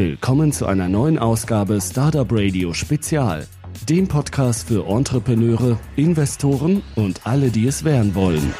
[0.00, 3.46] Willkommen zu einer neuen Ausgabe Startup Radio Spezial,
[3.86, 8.54] dem Podcast für Entrepreneure, Investoren und alle, die es werden wollen.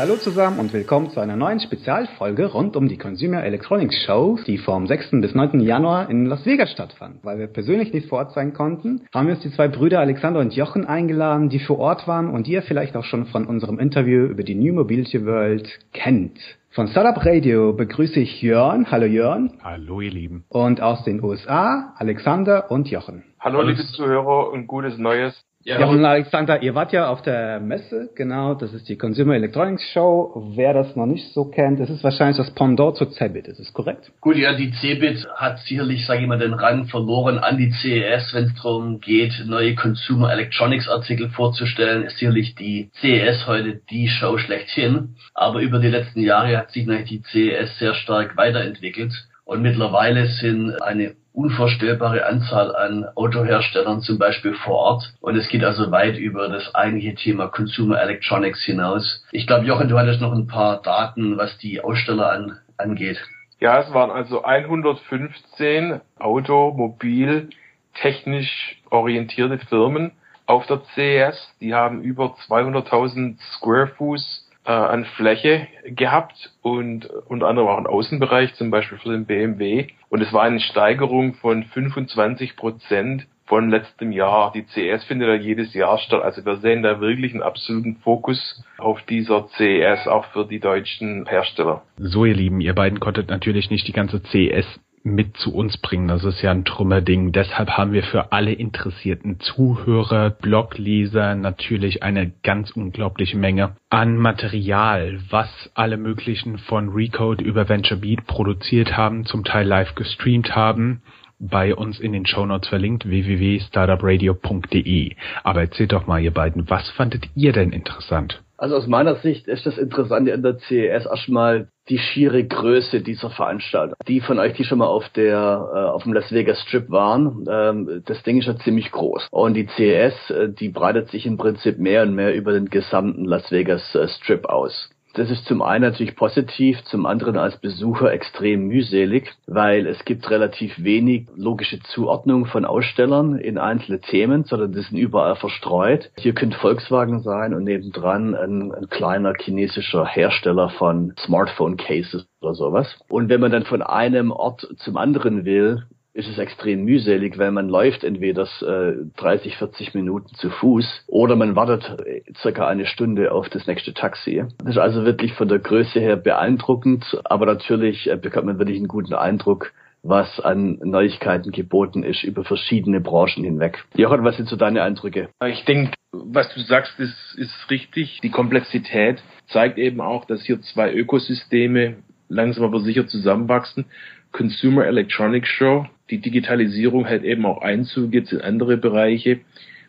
[0.00, 4.58] Hallo zusammen und willkommen zu einer neuen Spezialfolge rund um die Consumer Electronics Show, die
[4.58, 5.12] vom 6.
[5.20, 5.60] bis 9.
[5.60, 7.24] Januar in Las Vegas stattfand.
[7.24, 10.40] Weil wir persönlich nicht vor Ort sein konnten, haben wir uns die zwei Brüder Alexander
[10.40, 13.78] und Jochen eingeladen, die vor Ort waren und die ihr vielleicht auch schon von unserem
[13.78, 16.40] Interview über die New Mobility World kennt.
[16.76, 18.90] Von Startup Radio begrüße ich Jörn.
[18.90, 19.50] Hallo Jörn.
[19.64, 20.44] Hallo ihr Lieben.
[20.50, 23.24] Und aus den USA Alexander und Jochen.
[23.40, 25.42] Hallo liebe Zuhörer und gutes Neues.
[25.66, 29.82] Ja, und Alexander, ihr wart ja auf der Messe, genau, das ist die Consumer Electronics
[29.92, 30.52] Show.
[30.54, 33.72] Wer das noch nicht so kennt, das ist wahrscheinlich das Pendant zu Cebit, ist das
[33.72, 34.12] korrekt?
[34.20, 38.32] Gut, ja, die Cebit hat sicherlich, sage ich mal, den Rang verloren an die CES,
[38.32, 44.06] wenn es darum geht, neue Consumer Electronics Artikel vorzustellen, ist sicherlich die CES heute die
[44.06, 45.16] Show schlechthin.
[45.34, 49.12] Aber über die letzten Jahre hat sich natürlich die CES sehr stark weiterentwickelt.
[49.44, 55.14] Und mittlerweile sind eine unvorstellbare Anzahl an Autoherstellern zum Beispiel vor Ort.
[55.20, 59.24] Und es geht also weit über das eigentliche Thema Consumer Electronics hinaus.
[59.32, 63.18] Ich glaube, Jochen, du hattest noch ein paar Daten, was die Aussteller an, angeht.
[63.60, 67.50] Ja, es waren also 115 automobil
[67.94, 70.12] technisch orientierte Firmen
[70.46, 71.54] auf der CES.
[71.60, 77.86] Die haben über 200.000 Square Fuß äh, an Fläche gehabt und unter anderem auch einen
[77.86, 79.86] Außenbereich, zum Beispiel für den BMW.
[80.08, 84.52] Und es war eine Steigerung von 25 Prozent von letztem Jahr.
[84.52, 86.22] Die CES findet ja jedes Jahr statt.
[86.22, 91.26] Also wir sehen da wirklich einen absoluten Fokus auf dieser CES, auch für die deutschen
[91.26, 91.82] Hersteller.
[91.96, 94.66] So ihr Lieben, ihr beiden konntet natürlich nicht die ganze CES
[95.06, 96.08] mit zu uns bringen.
[96.08, 97.30] Das ist ja ein Trümmerding.
[97.32, 105.20] Deshalb haben wir für alle interessierten Zuhörer, Blogleser natürlich eine ganz unglaubliche Menge an Material,
[105.30, 111.02] was alle möglichen von Recode über VentureBeat produziert haben, zum Teil live gestreamt haben
[111.38, 115.16] bei uns in den Shownotes verlinkt www.startupradio.de.
[115.44, 118.42] Aber erzählt doch mal, ihr beiden, was fandet ihr denn interessant?
[118.58, 123.30] Also aus meiner Sicht ist das Interessante an der CES erstmal die schiere Größe dieser
[123.30, 123.96] Veranstaltung.
[124.08, 127.44] Die von euch, die schon mal auf der äh, auf dem Las Vegas Strip waren,
[127.48, 129.28] ähm, das Ding ist ja ziemlich groß.
[129.30, 133.24] Und die CES, äh, die breitet sich im Prinzip mehr und mehr über den gesamten
[133.24, 134.90] Las Vegas äh, Strip aus.
[135.16, 140.28] Das ist zum einen natürlich positiv, zum anderen als Besucher extrem mühselig, weil es gibt
[140.28, 146.10] relativ wenig logische Zuordnung von Ausstellern in einzelne Themen, sondern die sind überall verstreut.
[146.18, 152.52] Hier könnte Volkswagen sein und nebendran ein, ein kleiner chinesischer Hersteller von Smartphone Cases oder
[152.52, 152.94] sowas.
[153.08, 157.50] Und wenn man dann von einem Ort zum anderen will, ist es extrem mühselig, weil
[157.50, 162.86] man läuft entweder äh, 30, 40 Minuten zu Fuß oder man wartet äh, circa eine
[162.86, 164.42] Stunde auf das nächste Taxi.
[164.58, 168.78] Das ist also wirklich von der Größe her beeindruckend, aber natürlich äh, bekommt man wirklich
[168.78, 169.72] einen guten Eindruck,
[170.02, 173.84] was an Neuigkeiten geboten ist über verschiedene Branchen hinweg.
[173.94, 175.28] Jochen, was sind so deine Eindrücke?
[175.46, 178.20] Ich denke, was du sagst, ist, ist richtig.
[178.22, 181.96] Die Komplexität zeigt eben auch, dass hier zwei Ökosysteme
[182.28, 183.84] langsam aber sicher zusammenwachsen.
[184.32, 189.40] Consumer Electronics Show die Digitalisierung hält eben auch Einzug jetzt in andere Bereiche,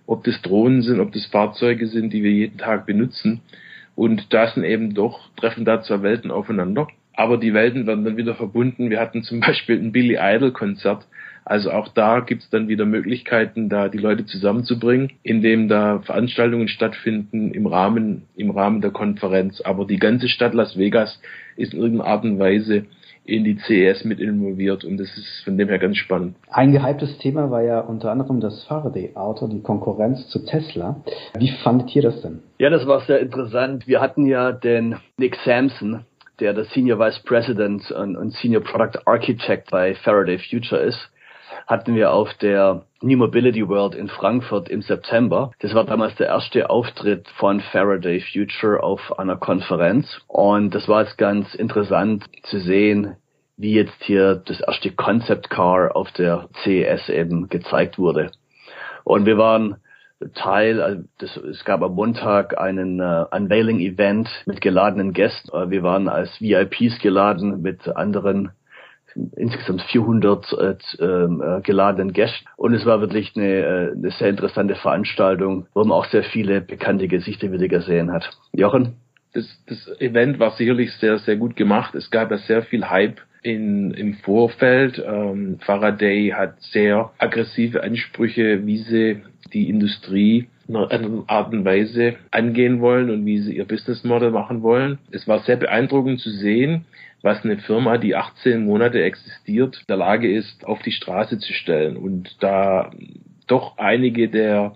[0.05, 3.41] ob das Drohnen sind, ob das Fahrzeuge sind, die wir jeden Tag benutzen.
[3.95, 6.88] Und da sind eben doch, treffen da zwei Welten aufeinander.
[7.13, 8.89] Aber die Welten werden dann wieder verbunden.
[8.89, 11.06] Wir hatten zum Beispiel ein Billy Idol Konzert.
[11.45, 17.51] Also auch da gibt's dann wieder Möglichkeiten, da die Leute zusammenzubringen, indem da Veranstaltungen stattfinden
[17.51, 19.61] im Rahmen, im Rahmen der Konferenz.
[19.61, 21.22] Aber die ganze Stadt Las Vegas
[21.56, 22.85] ist in irgendeiner Art und Weise
[23.27, 26.35] in die CES mit involviert und das ist von dem her ganz spannend.
[26.49, 31.01] Ein gehyptes Thema war ja unter anderem das Faraday-Auto, die Konkurrenz zu Tesla.
[31.38, 32.39] Wie fandet ihr das denn?
[32.57, 33.88] Ja, das war sehr interessant.
[33.88, 36.05] Wir hatten ja den Nick Sampson,
[36.39, 41.09] der der Senior Vice President und, und Senior Product Architect bei Faraday Future ist,
[41.66, 45.51] hatten wir auf der New Mobility World in Frankfurt im September.
[45.59, 50.19] Das war damals der erste Auftritt von Faraday Future auf einer Konferenz.
[50.28, 53.16] Und das war jetzt ganz interessant zu sehen,
[53.57, 58.31] wie jetzt hier das erste Concept Car auf der CES eben gezeigt wurde.
[59.04, 59.77] Und wir waren
[60.33, 65.51] Teil, also das, es gab am Montag einen uh, Unveiling-Event mit geladenen Gästen.
[65.69, 68.51] Wir waren als VIPs geladen mit anderen
[69.36, 72.46] insgesamt 400 äh, ähm, äh, geladenen Gästen.
[72.56, 76.62] Und es war wirklich eine, äh, eine sehr interessante Veranstaltung, wo man auch sehr viele
[76.62, 78.30] bekannte Gesichter wieder gesehen hat.
[78.54, 78.96] Jochen?
[79.34, 81.96] Das, das Event war sicherlich sehr, sehr gut gemacht.
[81.96, 85.04] Es gab ja sehr viel Hype in, im Vorfeld.
[85.06, 89.22] Ähm, Faraday hat sehr aggressive Ansprüche, wie sie
[89.54, 94.31] die Industrie in einer Art und Weise angehen wollen und wie sie ihr Business Model
[94.31, 94.98] machen wollen.
[95.12, 96.86] Es war sehr beeindruckend zu sehen,
[97.22, 101.54] was eine Firma, die 18 Monate existiert, in der Lage ist, auf die Straße zu
[101.54, 101.98] stellen.
[101.98, 102.92] Und da
[103.48, 104.74] doch einige der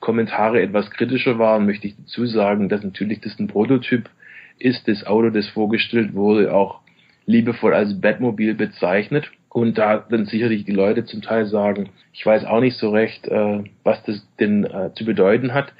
[0.00, 4.08] Kommentare etwas kritischer waren, möchte ich dazu sagen, dass natürlich das ein Prototyp
[4.58, 4.88] ist.
[4.88, 6.80] Das Auto, das vorgestellt wurde, auch
[7.26, 9.30] liebevoll als Batmobil bezeichnet.
[9.48, 13.28] Und da dann sicherlich die Leute zum Teil sagen, ich weiß auch nicht so recht,
[13.28, 15.72] äh, was das denn äh, zu bedeuten hat.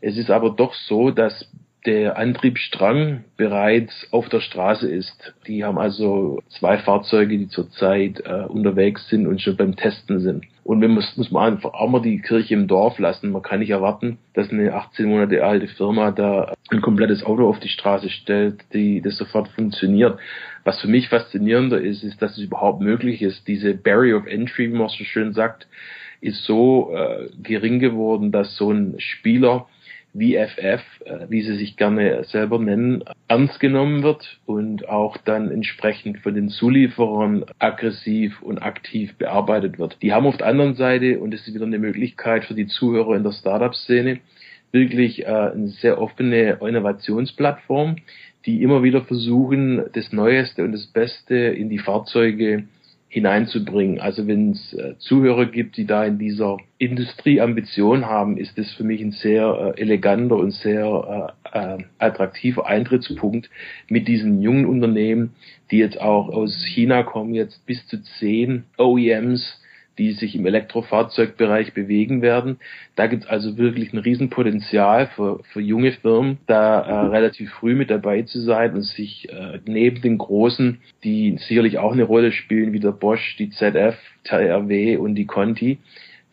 [0.00, 1.48] Es ist aber doch so, dass
[1.86, 5.34] der Antriebsstrang bereits auf der Straße ist.
[5.46, 10.44] Die haben also zwei Fahrzeuge, die zurzeit äh, unterwegs sind und schon beim Testen sind.
[10.62, 13.32] Und man muss man einfach auch mal die Kirche im Dorf lassen.
[13.32, 17.58] Man kann nicht erwarten, dass eine 18 Monate alte Firma da ein komplettes Auto auf
[17.60, 20.18] die Straße stellt, die das sofort funktioniert.
[20.64, 23.48] Was für mich faszinierender ist, ist, dass es überhaupt möglich ist.
[23.48, 25.66] Diese Barrier of Entry, wie man so schön sagt,
[26.20, 29.66] ist so äh, gering geworden, dass so ein Spieler
[30.12, 36.18] VFF, äh, wie sie sich gerne selber nennen, ernst genommen wird und auch dann entsprechend
[36.18, 39.98] von den Zulieferern aggressiv und aktiv bearbeitet wird.
[40.02, 43.14] Die haben auf der anderen Seite, und das ist wieder eine Möglichkeit für die Zuhörer
[43.14, 44.20] in der Startup-Szene,
[44.72, 47.96] wirklich äh, eine sehr offene Innovationsplattform,
[48.46, 52.64] die immer wieder versuchen, das Neueste und das Beste in die Fahrzeuge
[53.10, 53.98] hineinzubringen.
[53.98, 58.70] Also wenn es äh, Zuhörer gibt, die da in dieser Industrie Ambition haben, ist das
[58.72, 63.50] für mich ein sehr äh, eleganter und sehr äh, attraktiver Eintrittspunkt
[63.88, 65.34] mit diesen jungen Unternehmen,
[65.72, 69.60] die jetzt auch aus China kommen, jetzt bis zu zehn OEMs
[69.98, 72.58] die sich im Elektrofahrzeugbereich bewegen werden.
[72.96, 77.74] Da gibt es also wirklich ein Riesenpotenzial für, für junge Firmen, da äh, relativ früh
[77.74, 82.32] mit dabei zu sein und sich äh, neben den Großen, die sicherlich auch eine Rolle
[82.32, 85.78] spielen, wie der Bosch, die ZF, TRW und die Conti,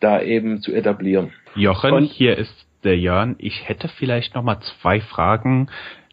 [0.00, 1.32] da eben zu etablieren.
[1.54, 3.36] Jochen, und hier ist der Jörn.
[3.38, 5.68] Ich hätte vielleicht noch mal zwei Fragen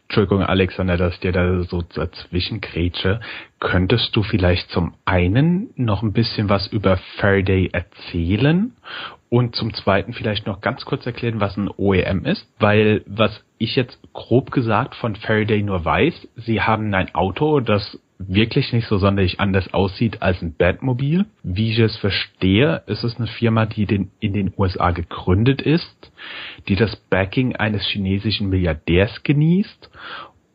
[0.08, 3.20] Entschuldigung, Alexander, dass dir da so dazwischen grätsche.
[3.58, 8.72] Könntest du vielleicht zum einen noch ein bisschen was über Faraday erzählen
[9.28, 12.46] und zum zweiten vielleicht noch ganz kurz erklären, was ein OEM ist?
[12.60, 17.98] Weil was ich jetzt grob gesagt von Faraday nur weiß, sie haben ein Auto, das
[18.18, 21.26] wirklich nicht so sonderlich anders aussieht als ein Batmobil.
[21.42, 26.12] Wie ich es verstehe, ist es eine Firma, die den, in den USA gegründet ist,
[26.68, 29.90] die das Backing eines chinesischen Milliardärs genießt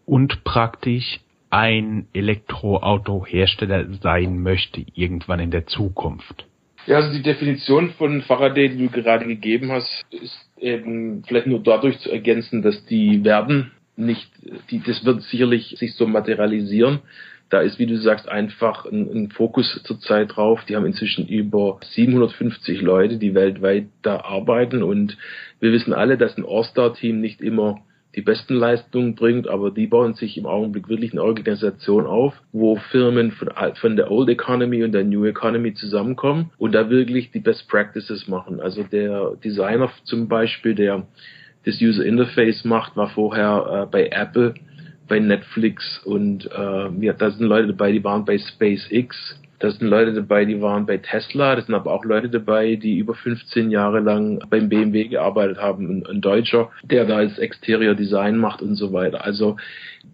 [0.05, 1.19] und praktisch
[1.49, 6.45] ein Elektroautohersteller sein möchte irgendwann in der Zukunft.
[6.87, 11.61] Ja, also die Definition von Faraday, die du gerade gegeben hast, ist eben vielleicht nur
[11.61, 14.31] dadurch zu ergänzen, dass die werden nicht,
[14.71, 16.99] die, das wird sicherlich sich so materialisieren,
[17.51, 20.61] da ist, wie du sagst, einfach ein, ein Fokus zurzeit drauf.
[20.67, 25.17] Die haben inzwischen über 750 Leute, die weltweit da arbeiten und
[25.59, 27.81] wir wissen alle, dass ein All-Star-Team nicht immer
[28.15, 32.75] die besten Leistungen bringt, aber die bauen sich im Augenblick wirklich eine Organisation auf, wo
[32.75, 37.39] Firmen von, von der Old Economy und der New Economy zusammenkommen und da wirklich die
[37.39, 38.59] Best Practices machen.
[38.59, 41.07] Also der Designer zum Beispiel, der
[41.65, 44.55] das User Interface macht, war vorher äh, bei Apple
[45.11, 49.37] bei Netflix und äh, ja, da sind Leute dabei, die waren bei SpaceX.
[49.59, 51.53] Da sind Leute dabei, die waren bei Tesla.
[51.53, 55.89] Da sind aber auch Leute dabei, die über 15 Jahre lang beim BMW gearbeitet haben.
[55.89, 59.25] Ein, ein Deutscher, der da als Exterior Design macht und so weiter.
[59.25, 59.57] Also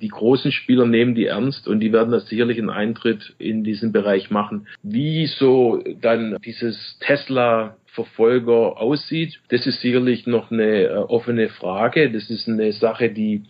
[0.01, 3.91] die großen Spieler nehmen die ernst und die werden das sicherlich einen Eintritt in diesen
[3.91, 4.67] Bereich machen.
[4.81, 12.11] Wie so dann dieses Tesla Verfolger aussieht, das ist sicherlich noch eine äh, offene Frage.
[12.11, 13.43] Das ist eine Sache, die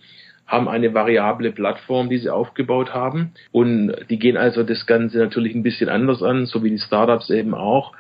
[0.48, 3.34] haben eine variable Plattform, die sie aufgebaut haben.
[3.52, 7.30] Und die gehen also das Ganze natürlich ein bisschen anders an, so wie die Startups
[7.30, 7.94] eben auch,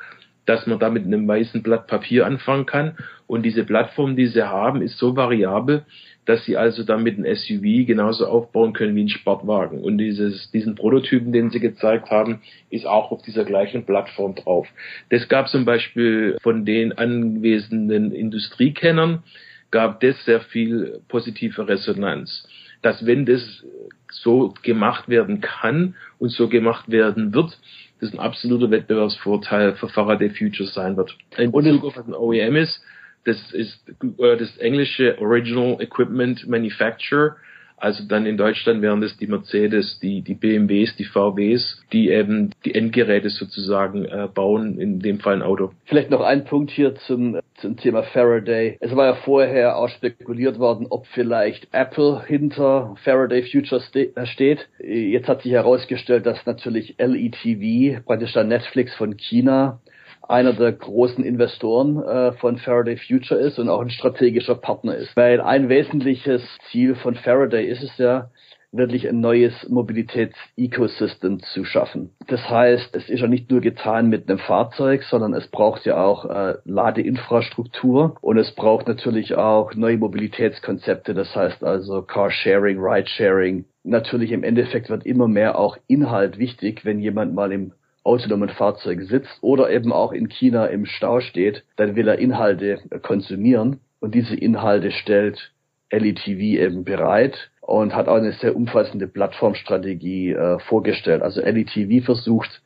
[0.45, 2.97] dass man da mit einem weißen Blatt Papier anfangen kann.
[3.27, 5.83] Und diese Plattform, die sie haben, ist so variabel,
[6.25, 9.81] dass sie also damit ein SUV genauso aufbauen können wie ein Sportwagen.
[9.81, 14.67] Und dieses, diesen Prototypen, den sie gezeigt haben, ist auch auf dieser gleichen Plattform drauf.
[15.09, 19.23] Das gab zum Beispiel von den anwesenden Industriekennern,
[19.71, 22.47] gab das sehr viel positive Resonanz.
[22.81, 23.63] Dass wenn das
[24.11, 27.57] so gemacht werden kann und so gemacht werden wird,
[27.99, 31.17] das ein absoluter Wettbewerbsvorteil für Faraday Futures sein wird.
[31.37, 32.81] In Bezug auf ein OEM ist,
[33.25, 33.83] das ist
[34.19, 37.35] äh, das englische Original Equipment Manufacturer
[37.77, 42.51] also dann in Deutschland wären das die Mercedes, die, die BMWs, die VWs, die eben
[42.65, 45.71] die Endgeräte sozusagen äh, bauen, in dem Fall ein Auto.
[45.85, 48.77] Vielleicht noch ein Punkt hier zum, zum Thema Faraday.
[48.79, 54.67] Es war ja vorher auch spekuliert worden, ob vielleicht Apple hinter Faraday Future äh, steht.
[54.79, 59.79] Jetzt hat sich herausgestellt, dass natürlich LETV, praktisch der Netflix von China,
[60.27, 65.15] einer der großen Investoren äh, von Faraday Future ist und auch ein strategischer Partner ist.
[65.15, 68.29] Weil ein wesentliches Ziel von Faraday ist es ja,
[68.71, 72.11] wirklich ein neues Mobilitäts-Ecosystem zu schaffen.
[72.27, 76.03] Das heißt, es ist ja nicht nur getan mit einem Fahrzeug, sondern es braucht ja
[76.03, 81.13] auch äh, Ladeinfrastruktur und es braucht natürlich auch neue Mobilitätskonzepte.
[81.13, 83.65] Das heißt also Car-Sharing, Ride-Sharing.
[83.83, 87.71] Natürlich im Endeffekt wird immer mehr auch Inhalt wichtig, wenn jemand mal im
[88.07, 92.79] autonomen Fahrzeug sitzt oder eben auch in China im Stau steht, dann will er Inhalte
[93.03, 95.51] konsumieren und diese Inhalte stellt
[95.91, 101.21] LETV eben bereit und hat auch eine sehr umfassende Plattformstrategie äh, vorgestellt.
[101.21, 102.61] Also LETV versucht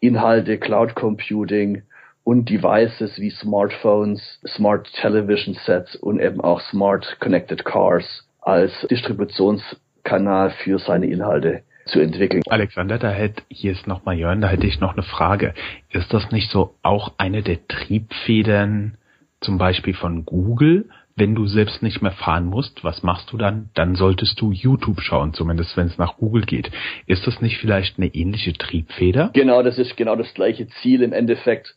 [0.00, 1.82] Inhalte, Cloud Computing
[2.24, 10.50] und Devices wie Smartphones, Smart Television Sets und eben auch Smart Connected Cars als Distributionskanal
[10.50, 12.42] für seine Inhalte zu entwickeln.
[12.48, 15.54] Alexander, da hätte hier ist nochmal Jörn, da hätte ich noch eine Frage.
[15.90, 18.98] Ist das nicht so auch eine der Triebfedern
[19.40, 23.70] zum Beispiel von Gooel, wenn du selbst nicht mehr fahren musst, was machst du dann?
[23.74, 26.70] Dann solltest du YouTube schauen, zumindest wenn es nach Google geht.
[27.06, 29.30] Ist das nicht vielleicht eine ähnliche Triebfeder?
[29.32, 31.74] Genau, das ist genau das gleiche Ziel im Endeffekt,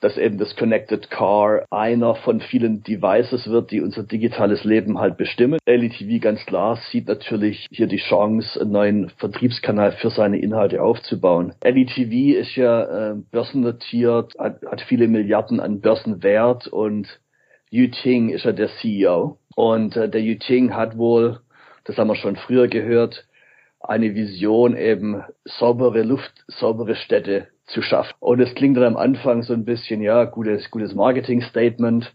[0.00, 5.16] dass eben das Connected Car einer von vielen Devices wird, die unser digitales Leben halt
[5.16, 5.58] bestimmen.
[5.66, 11.54] LETV ganz klar sieht natürlich hier die Chance, einen neuen Vertriebskanal für seine Inhalte aufzubauen.
[11.64, 17.20] LETV ist ja äh, börsennotiert, hat, hat viele Milliarden an Börsenwert und
[17.70, 19.38] Yu Ting ist ja der CEO.
[19.54, 21.40] Und äh, der Yu Ting hat wohl,
[21.84, 23.26] das haben wir schon früher gehört,
[23.80, 28.14] eine Vision eben saubere Luft, saubere Städte zu schaffen.
[28.20, 32.14] Und es klingt dann am Anfang so ein bisschen, ja, gutes, gutes Marketing-Statement.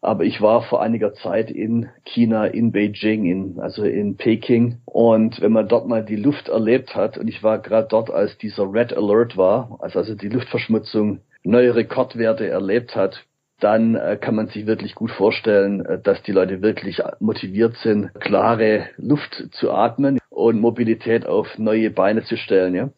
[0.00, 4.78] Aber ich war vor einiger Zeit in China, in Beijing, in, also in Peking.
[4.84, 8.36] Und wenn man dort mal die Luft erlebt hat, und ich war gerade dort, als
[8.38, 13.24] dieser Red Alert war, als also die Luftverschmutzung neue Rekordwerte erlebt hat,
[13.60, 18.14] dann äh, kann man sich wirklich gut vorstellen, äh, dass die Leute wirklich motiviert sind,
[18.20, 22.74] klare Luft zu atmen und Mobilität auf neue Beine zu stellen.
[22.74, 22.90] Ja?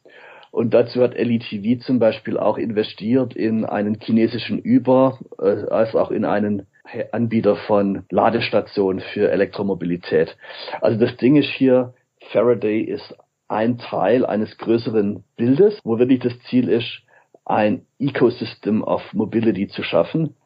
[0.50, 6.10] Und dazu hat LETV zum Beispiel auch investiert in einen chinesischen Uber, äh, als auch
[6.10, 6.66] in einen
[7.12, 10.36] Anbieter von Ladestationen für Elektromobilität.
[10.80, 11.94] Also das Ding ist hier,
[12.32, 13.14] Faraday ist
[13.48, 17.02] ein Teil eines größeren Bildes, wo wirklich das Ziel ist,
[17.44, 20.36] ein Ecosystem of Mobility zu schaffen,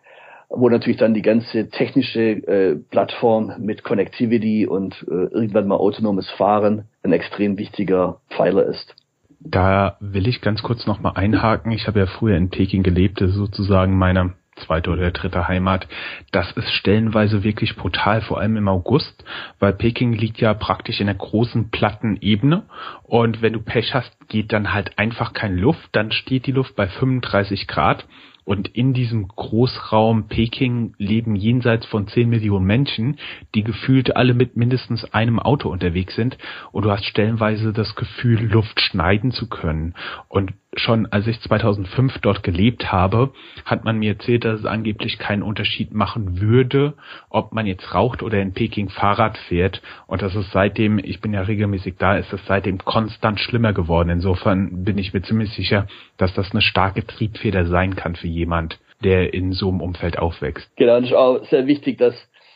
[0.56, 6.30] wo natürlich dann die ganze technische äh, Plattform mit Connectivity und äh, irgendwann mal autonomes
[6.30, 8.94] Fahren ein extrem wichtiger Pfeiler ist.
[9.40, 11.70] Da will ich ganz kurz nochmal einhaken.
[11.72, 15.86] Ich habe ja früher in Peking gelebt, das ist sozusagen meine zweite oder dritte Heimat.
[16.32, 19.24] Das ist stellenweise wirklich brutal, vor allem im August,
[19.58, 22.62] weil Peking liegt ja praktisch in einer großen platten Ebene
[23.02, 26.76] und wenn du Pech hast, geht dann halt einfach keine Luft, dann steht die Luft
[26.76, 28.06] bei 35 Grad
[28.44, 33.18] und in diesem Großraum Peking leben jenseits von 10 Millionen Menschen,
[33.54, 36.36] die gefühlt alle mit mindestens einem Auto unterwegs sind.
[36.70, 39.94] Und du hast stellenweise das Gefühl, Luft schneiden zu können.
[40.28, 43.32] Und schon als ich 2005 dort gelebt habe,
[43.64, 46.94] hat man mir erzählt, dass es angeblich keinen Unterschied machen würde,
[47.30, 49.82] ob man jetzt raucht oder in Peking Fahrrad fährt.
[50.06, 54.10] Und das ist seitdem, ich bin ja regelmäßig da, ist es seitdem konstant schlimmer geworden.
[54.10, 58.78] Insofern bin ich mir ziemlich sicher, dass das eine starke Triebfeder sein kann für jemand,
[59.02, 60.68] der in so einem Umfeld aufwächst.
[60.76, 62.14] Genau, das ist auch sehr wichtig, dass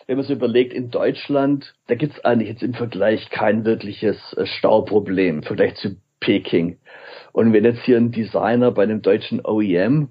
[0.09, 4.33] wenn man so überlegt, in Deutschland, da gibt es eigentlich jetzt im Vergleich kein wirkliches
[4.39, 6.79] äh, Stauproblem Vergleich zu Peking.
[7.33, 10.09] Und wenn jetzt hier ein Designer bei einem deutschen OEM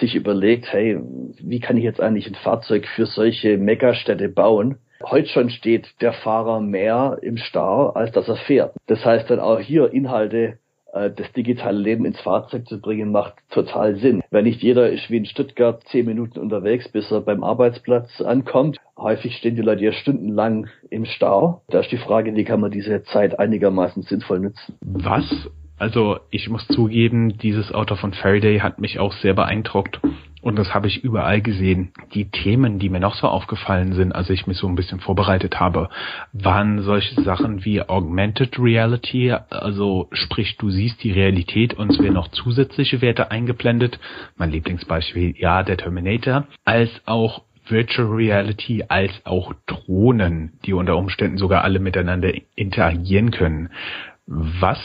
[0.00, 0.98] sich überlegt, hey,
[1.40, 4.78] wie kann ich jetzt eigentlich ein Fahrzeug für solche Megastädte bauen?
[5.02, 8.74] Heute schon steht der Fahrer mehr im Stau, als dass er fährt.
[8.86, 10.58] Das heißt dann auch hier Inhalte
[10.92, 14.22] äh, das digitale Leben ins Fahrzeug zu bringen, macht total Sinn.
[14.30, 18.78] Weil nicht jeder ist wie in Stuttgart zehn Minuten unterwegs, bis er beim Arbeitsplatz ankommt.
[18.98, 21.62] Häufig stehen die Leute ja stundenlang im Stau.
[21.68, 24.74] Da ist die Frage, wie kann man diese Zeit einigermaßen sinnvoll nutzen.
[24.80, 30.00] Was also ich muss zugeben, dieses Auto von Faraday hat mich auch sehr beeindruckt
[30.40, 31.92] und das habe ich überall gesehen.
[32.14, 35.58] Die Themen, die mir noch so aufgefallen sind, als ich mich so ein bisschen vorbereitet
[35.60, 35.88] habe,
[36.32, 42.14] waren solche Sachen wie Augmented Reality, also sprich, du siehst die Realität und es werden
[42.14, 43.98] noch zusätzliche Werte eingeblendet.
[44.36, 51.38] Mein Lieblingsbeispiel, ja, der Terminator, als auch Virtual Reality als auch Drohnen, die unter Umständen
[51.38, 53.70] sogar alle miteinander interagieren können.
[54.26, 54.78] Was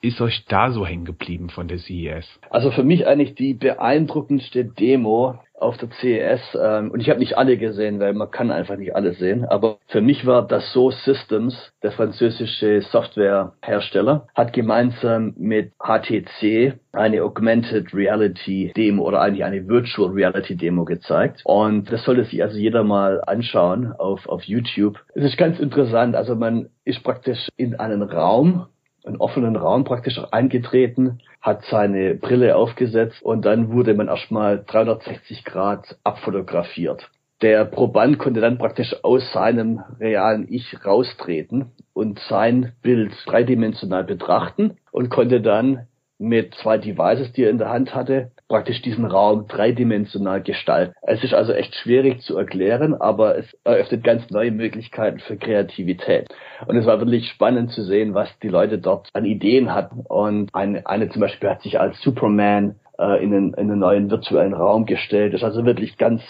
[0.00, 2.26] ist euch da so hängen geblieben von der CES?
[2.50, 7.36] Also für mich eigentlich die beeindruckendste Demo auf der CES, ähm, und ich habe nicht
[7.36, 10.92] alle gesehen, weil man kann einfach nicht alle sehen, aber für mich war das So
[10.92, 19.66] Systems, der französische Softwarehersteller, hat gemeinsam mit HTC eine Augmented Reality Demo oder eigentlich eine
[19.66, 21.42] Virtual Reality Demo gezeigt.
[21.44, 24.98] Und das sollte sich also jeder mal anschauen auf, auf YouTube.
[25.14, 26.14] Es ist ganz interessant.
[26.14, 28.66] Also man ist praktisch in einen Raum
[29.04, 35.44] einen offenen Raum praktisch eingetreten, hat seine Brille aufgesetzt und dann wurde man erstmal 360
[35.44, 37.10] Grad abfotografiert.
[37.40, 44.76] Der Proband konnte dann praktisch aus seinem realen Ich raustreten und sein Bild dreidimensional betrachten
[44.90, 45.86] und konnte dann
[46.18, 50.94] mit zwei Devices, die er in der Hand hatte, praktisch diesen Raum dreidimensional gestalten.
[51.02, 56.28] Es ist also echt schwierig zu erklären, aber es eröffnet ganz neue Möglichkeiten für Kreativität.
[56.66, 60.00] Und es war wirklich spannend zu sehen, was die Leute dort an Ideen hatten.
[60.00, 64.10] Und eine, eine zum Beispiel hat sich als Superman äh, in, einen, in einen neuen
[64.10, 65.34] virtuellen Raum gestellt.
[65.34, 66.22] Das ist also wirklich ganz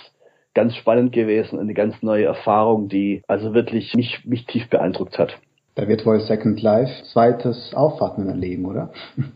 [0.54, 5.16] ganz spannend gewesen und eine ganz neue Erfahrung, die also wirklich mich, mich tief beeindruckt
[5.16, 5.38] hat.
[5.78, 8.90] Da wird wohl Second Life zweites Aufatmen erleben, oder?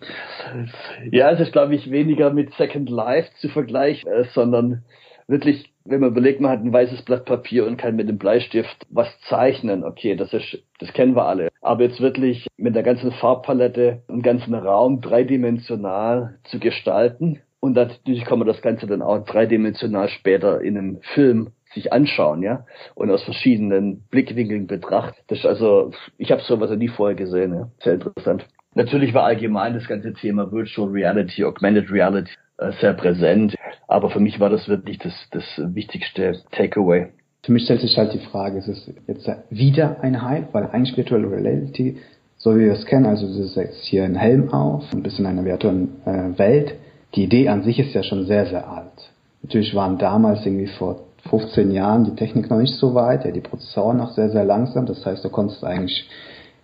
[1.13, 4.83] Ja, es ist, glaube ich, weniger mit Second Life zu vergleichen, äh, sondern
[5.29, 8.77] wirklich, wenn man überlegt, man hat ein weißes Blatt Papier und kann mit dem Bleistift
[8.91, 9.85] was zeichnen.
[9.85, 11.49] Okay, das ist, das kennen wir alle.
[11.61, 17.39] Aber jetzt wirklich mit der ganzen Farbpalette, einen ganzen Raum dreidimensional zu gestalten.
[17.61, 22.43] Und natürlich kann man das Ganze dann auch dreidimensional später in einem Film sich anschauen,
[22.43, 22.65] ja,
[22.95, 25.25] und aus verschiedenen Blickwinkeln betrachtet.
[25.29, 27.69] Das ist also, ich habe sowas ja nie vorher gesehen, ja.
[27.83, 28.47] Sehr interessant.
[28.75, 33.55] Natürlich war allgemein das ganze Thema Virtual Reality, Augmented Reality äh, sehr präsent,
[33.89, 37.09] aber für mich war das wirklich das, das wichtigste Takeaway.
[37.45, 40.97] Für mich stellt sich halt die Frage, ist es jetzt wieder ein Hype, weil eigentlich
[40.97, 41.99] Virtual Reality,
[42.37, 45.33] so wie wir es kennen, also du setzt hier einen Helm auf, ein bisschen in
[45.33, 46.75] einer virtuellen äh, Welt,
[47.15, 49.13] die Idee an sich ist ja schon sehr, sehr alt.
[49.43, 53.41] Natürlich waren damals irgendwie vor 15 Jahren die Technik noch nicht so weit, ja, die
[53.41, 54.87] Prozessoren noch sehr, sehr langsam.
[54.87, 56.09] Das heißt, du konntest eigentlich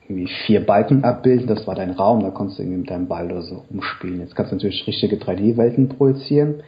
[0.09, 3.27] irgendwie vier Balken abbilden, das war dein Raum, da konntest du irgendwie mit deinem Ball
[3.27, 4.21] oder so umspielen.
[4.21, 6.63] Jetzt kannst du natürlich richtige 3D-Welten projizieren.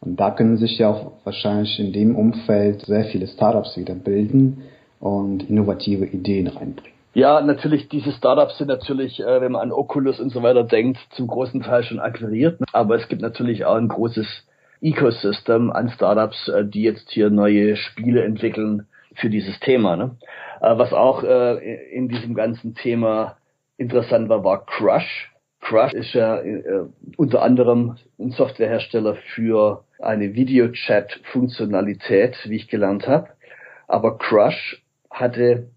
[0.00, 4.62] Und da können sich ja auch wahrscheinlich in dem Umfeld sehr viele Startups wieder bilden
[5.00, 6.96] und innovative Ideen reinbringen.
[7.14, 10.98] Ja, natürlich, diese Startups sind natürlich, äh, wenn man an Oculus und so weiter denkt,
[11.12, 12.60] zum großen Teil schon akquiriert.
[12.72, 14.26] Aber es gibt natürlich auch ein großes
[14.80, 19.96] Ecosystem an Startups, äh, die jetzt hier neue Spiele entwickeln für dieses Thema.
[19.96, 20.16] Ne?
[20.60, 23.36] Äh, was auch äh, in diesem ganzen Thema
[23.76, 25.32] interessant war, war Crush.
[25.60, 26.40] Crush ist ja
[27.16, 33.30] unter anderem ein Softwarehersteller für eine Videochat-Funktionalität, wie ich gelernt habe.
[33.88, 35.70] Aber Crush hatte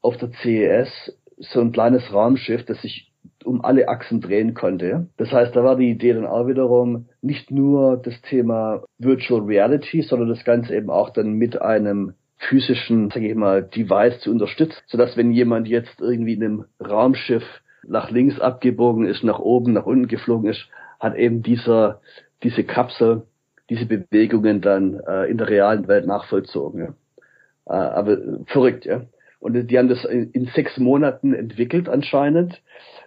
[0.00, 3.07] auf der CES so ein kleines Raumschiff, das sich
[3.48, 5.08] um alle Achsen drehen konnte.
[5.16, 10.02] Das heißt, da war die Idee dann auch wiederum nicht nur das Thema Virtual Reality,
[10.02, 14.78] sondern das Ganze eben auch dann mit einem physischen, sage ich mal, Device zu unterstützen,
[14.86, 17.42] sodass wenn jemand jetzt irgendwie in einem Raumschiff
[17.84, 20.68] nach links abgebogen ist, nach oben, nach unten geflogen ist,
[21.00, 22.00] hat eben dieser,
[22.42, 23.22] diese Kapsel
[23.70, 26.80] diese Bewegungen dann äh, in der realen Welt nachvollzogen.
[26.80, 26.94] Ja.
[27.66, 29.02] Äh, aber verrückt, ja.
[29.40, 32.60] Und die haben das in, in sechs Monaten entwickelt anscheinend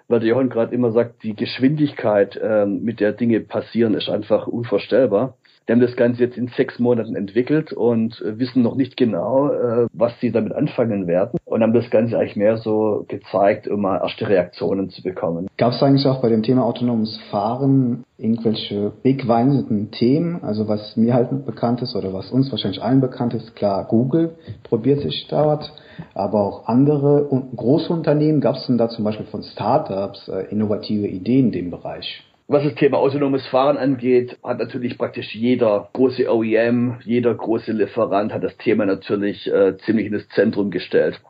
[0.08, 4.48] weil der Johann gerade immer sagt, die Geschwindigkeit, ähm, mit der Dinge passieren, ist einfach
[4.48, 5.38] unvorstellbar.
[5.68, 9.50] Die haben das Ganze jetzt in sechs Monaten entwickelt und äh, wissen noch nicht genau,
[9.50, 13.82] äh, was sie damit anfangen werden und haben das Ganze eigentlich mehr so gezeigt, um
[13.82, 15.48] mal erste Reaktionen zu bekommen.
[15.58, 20.44] Gab es eigentlich auch bei dem Thema autonomes Fahren irgendwelche wegweisenden Themen?
[20.44, 24.36] Also was mir halt bekannt ist oder was uns wahrscheinlich allen bekannt ist, klar, Google
[24.64, 25.72] probiert sich dort
[26.14, 28.42] aber auch andere große Unternehmen.
[28.42, 32.24] Gab es denn da zum Beispiel von Startups äh, innovative Ideen in dem Bereich?
[32.52, 38.34] Was das Thema autonomes Fahren angeht, hat natürlich praktisch jeder große OEM, jeder große Lieferant
[38.34, 41.22] hat das Thema natürlich äh, ziemlich in das Zentrum gestellt.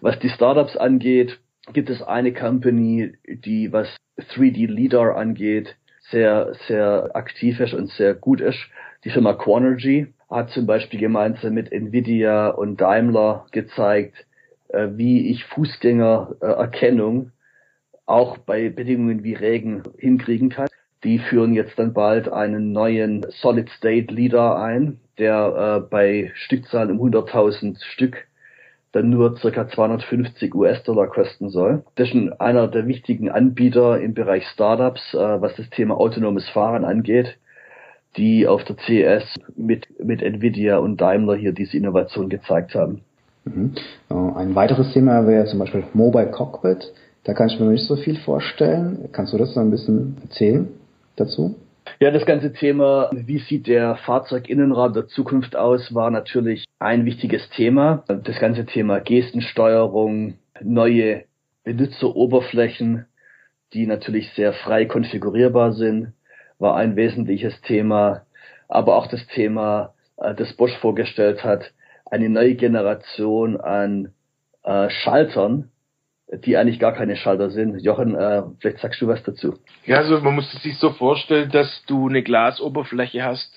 [0.00, 1.38] Was die Startups angeht,
[1.72, 3.86] gibt es eine Company, die was
[4.18, 5.76] 3D LiDAR angeht,
[6.10, 8.58] sehr, sehr aktiv ist und sehr gut ist.
[9.04, 14.26] Die Firma Quanergy hat zum Beispiel gemeinsam mit Nvidia und Daimler gezeigt,
[14.70, 17.30] äh, wie ich Fußgängererkennung
[18.08, 20.68] auch bei Bedingungen wie Regen hinkriegen kann.
[21.04, 26.98] Die führen jetzt dann bald einen neuen Solid State Leader ein, der äh, bei Stückzahlen
[26.98, 28.26] um 100.000 Stück
[28.92, 31.84] dann nur circa 250 US-Dollar kosten soll.
[31.96, 36.84] Das ist einer der wichtigen Anbieter im Bereich Startups, äh, was das Thema autonomes Fahren
[36.84, 37.36] angeht,
[38.16, 39.24] die auf der CES
[39.56, 43.02] mit, mit Nvidia und Daimler hier diese Innovation gezeigt haben.
[43.44, 43.74] Mhm.
[44.08, 46.92] Ein weiteres Thema wäre zum Beispiel Mobile Cockpit.
[47.28, 49.10] Da kann ich mir noch nicht so viel vorstellen.
[49.12, 50.66] Kannst du das so ein bisschen erzählen
[51.16, 51.56] dazu?
[52.00, 57.46] Ja, das ganze Thema, wie sieht der Fahrzeuginnenraum der Zukunft aus, war natürlich ein wichtiges
[57.50, 58.02] Thema.
[58.06, 61.24] Das ganze Thema Gestensteuerung, neue
[61.64, 63.04] Benutzeroberflächen,
[63.74, 66.14] die natürlich sehr frei konfigurierbar sind,
[66.58, 68.22] war ein wesentliches Thema.
[68.68, 71.72] Aber auch das Thema, äh, das Bosch vorgestellt hat,
[72.10, 74.14] eine neue Generation an
[74.62, 75.70] äh, Schaltern,
[76.32, 77.80] die eigentlich gar keine Schalter sind.
[77.80, 79.54] Jochen, äh, vielleicht sagst du was dazu.
[79.86, 83.50] Ja, also man muss sich so vorstellen, dass du eine Glasoberfläche hast,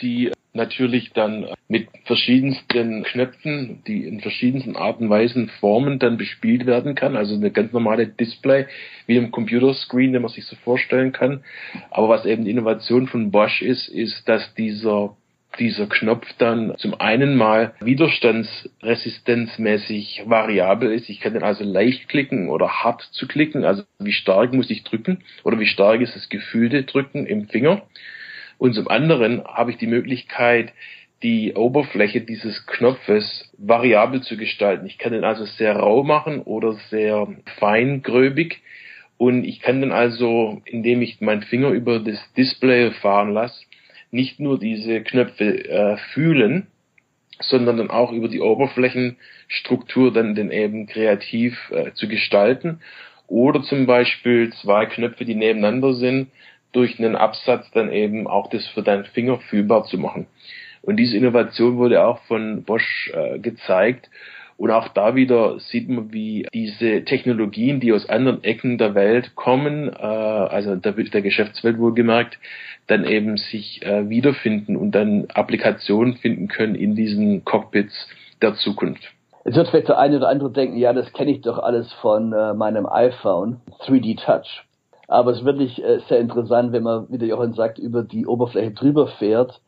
[0.00, 6.66] die natürlich dann mit verschiedensten Knöpfen, die in verschiedensten Arten und Weisen Formen dann bespielt
[6.66, 7.16] werden kann.
[7.16, 8.66] Also eine ganz normale Display
[9.06, 11.44] wie im Computerscreen, den man sich so vorstellen kann.
[11.90, 15.16] Aber was eben die Innovation von Bosch ist, ist, dass dieser
[15.58, 21.08] dieser Knopf dann zum einen mal widerstandsresistenzmäßig variabel ist.
[21.08, 24.84] Ich kann den also leicht klicken oder hart zu klicken, also wie stark muss ich
[24.84, 27.82] drücken oder wie stark ist das gefühlte Drücken im Finger.
[28.58, 30.72] Und zum anderen habe ich die Möglichkeit,
[31.22, 34.86] die Oberfläche dieses Knopfes variabel zu gestalten.
[34.86, 38.60] Ich kann den also sehr rau machen oder sehr feingröbig.
[39.18, 43.64] Und ich kann dann also, indem ich meinen Finger über das Display fahren lasse,
[44.16, 46.66] nicht nur diese Knöpfe äh, fühlen,
[47.38, 52.80] sondern dann auch über die Oberflächenstruktur dann den eben kreativ äh, zu gestalten.
[53.28, 56.28] Oder zum Beispiel zwei Knöpfe, die nebeneinander sind,
[56.72, 60.26] durch einen Absatz dann eben auch das für deinen Finger fühlbar zu machen.
[60.82, 64.08] Und diese Innovation wurde auch von Bosch äh, gezeigt.
[64.56, 69.34] Und auch da wieder sieht man, wie diese Technologien, die aus anderen Ecken der Welt
[69.34, 72.38] kommen, äh, also der, der Geschäftswelt wohlgemerkt,
[72.86, 78.08] dann eben sich äh, wiederfinden und dann Applikationen finden können in diesen Cockpits
[78.40, 79.02] der Zukunft.
[79.44, 82.32] Jetzt wird vielleicht der eine oder andere denken, ja, das kenne ich doch alles von
[82.32, 84.64] äh, meinem iPhone, 3D Touch.
[85.06, 88.26] Aber es ist wirklich äh, sehr interessant, wenn man, wie der Johann sagt, über die
[88.26, 89.60] Oberfläche drüber fährt,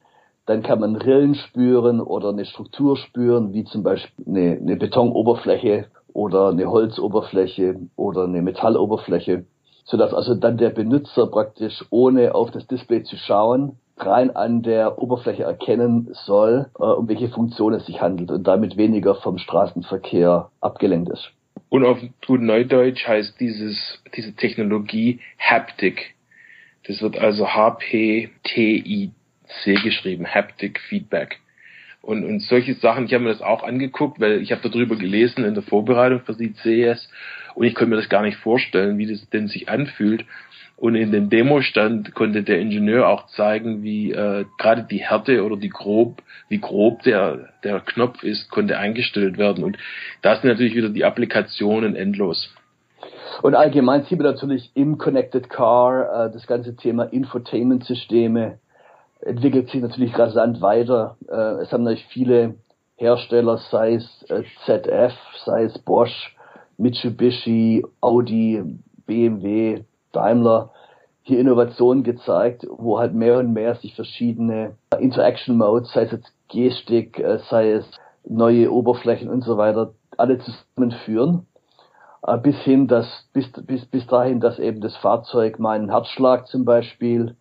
[0.49, 5.87] dann kann man Rillen spüren oder eine Struktur spüren, wie zum Beispiel eine, eine Betonoberfläche
[6.13, 9.45] oder eine Holzoberfläche oder eine Metalloberfläche
[9.89, 14.99] sodass also dann der Benutzer praktisch ohne auf das Display zu schauen rein an der
[14.99, 20.51] Oberfläche erkennen soll, äh, um welche Funktion es sich handelt und damit weniger vom Straßenverkehr
[20.61, 21.31] abgelenkt ist.
[21.69, 26.15] Und auf gut Neudeutsch heißt dieses, diese Technologie Haptic.
[26.87, 27.49] Das wird also
[29.49, 31.39] H-P-T-I-C geschrieben, Haptic Feedback.
[32.01, 35.45] Und, und solche Sachen, ich habe mir das auch angeguckt, weil ich habe darüber gelesen
[35.45, 37.11] in der Vorbereitung für die CES
[37.55, 40.25] und ich konnte mir das gar nicht vorstellen, wie das denn sich anfühlt.
[40.77, 45.57] Und in dem Demostand konnte der Ingenieur auch zeigen, wie äh, gerade die Härte oder
[45.57, 49.65] die grob, wie grob der, der Knopf ist, konnte eingestellt werden.
[49.65, 49.77] Und
[50.23, 52.55] da sind natürlich wieder die Applikationen endlos.
[53.43, 58.59] Und allgemein sieht man natürlich im Connected Car äh, das ganze Thema Infotainment-Systeme
[59.21, 61.17] entwickelt sich natürlich rasant weiter.
[61.29, 62.55] Äh, es haben natürlich viele
[62.97, 66.37] Hersteller, sei es äh, ZF, sei es Bosch,
[66.77, 68.63] Mitsubishi, Audi,
[69.07, 70.71] BMW, Daimler
[71.23, 76.33] hier Innovationen gezeigt, wo halt mehr und mehr sich verschiedene Interaction Modes, sei es jetzt
[76.49, 77.85] Gestik, äh, sei es
[78.25, 81.47] neue Oberflächen und so weiter, alle zusammenführen.
[82.27, 86.65] Äh, bis hin, dass, bis, bis, bis dahin, dass eben das Fahrzeug meinen Herzschlag zum
[86.65, 87.37] Beispiel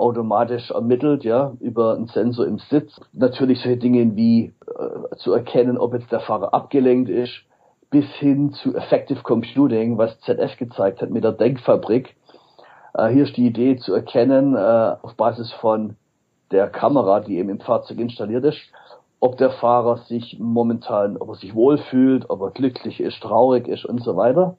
[0.00, 3.00] automatisch ermittelt, ja, über einen Sensor im Sitz.
[3.12, 7.42] Natürlich solche Dinge wie äh, zu erkennen, ob jetzt der Fahrer abgelenkt ist,
[7.90, 12.16] bis hin zu Effective Computing, was ZF gezeigt hat mit der Denkfabrik.
[12.94, 15.96] Äh, hier ist die Idee zu erkennen, äh, auf Basis von
[16.50, 18.60] der Kamera, die eben im Fahrzeug installiert ist,
[19.20, 23.84] ob der Fahrer sich momentan, ob er sich wohlfühlt, ob er glücklich ist, traurig ist
[23.84, 24.56] und so weiter.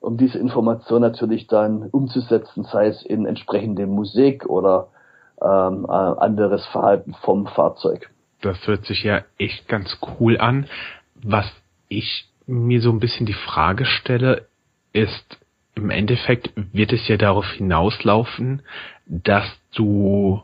[0.00, 4.88] Um diese Information natürlich dann umzusetzen, sei es in entsprechende Musik oder
[5.42, 8.10] ähm, äh, anderes Verhalten vom Fahrzeug.
[8.42, 10.66] Das hört sich ja echt ganz cool an.
[11.22, 11.46] Was
[11.88, 14.46] ich mir so ein bisschen die Frage stelle,
[14.92, 15.38] ist,
[15.74, 18.62] im Endeffekt wird es ja darauf hinauslaufen,
[19.06, 20.42] dass du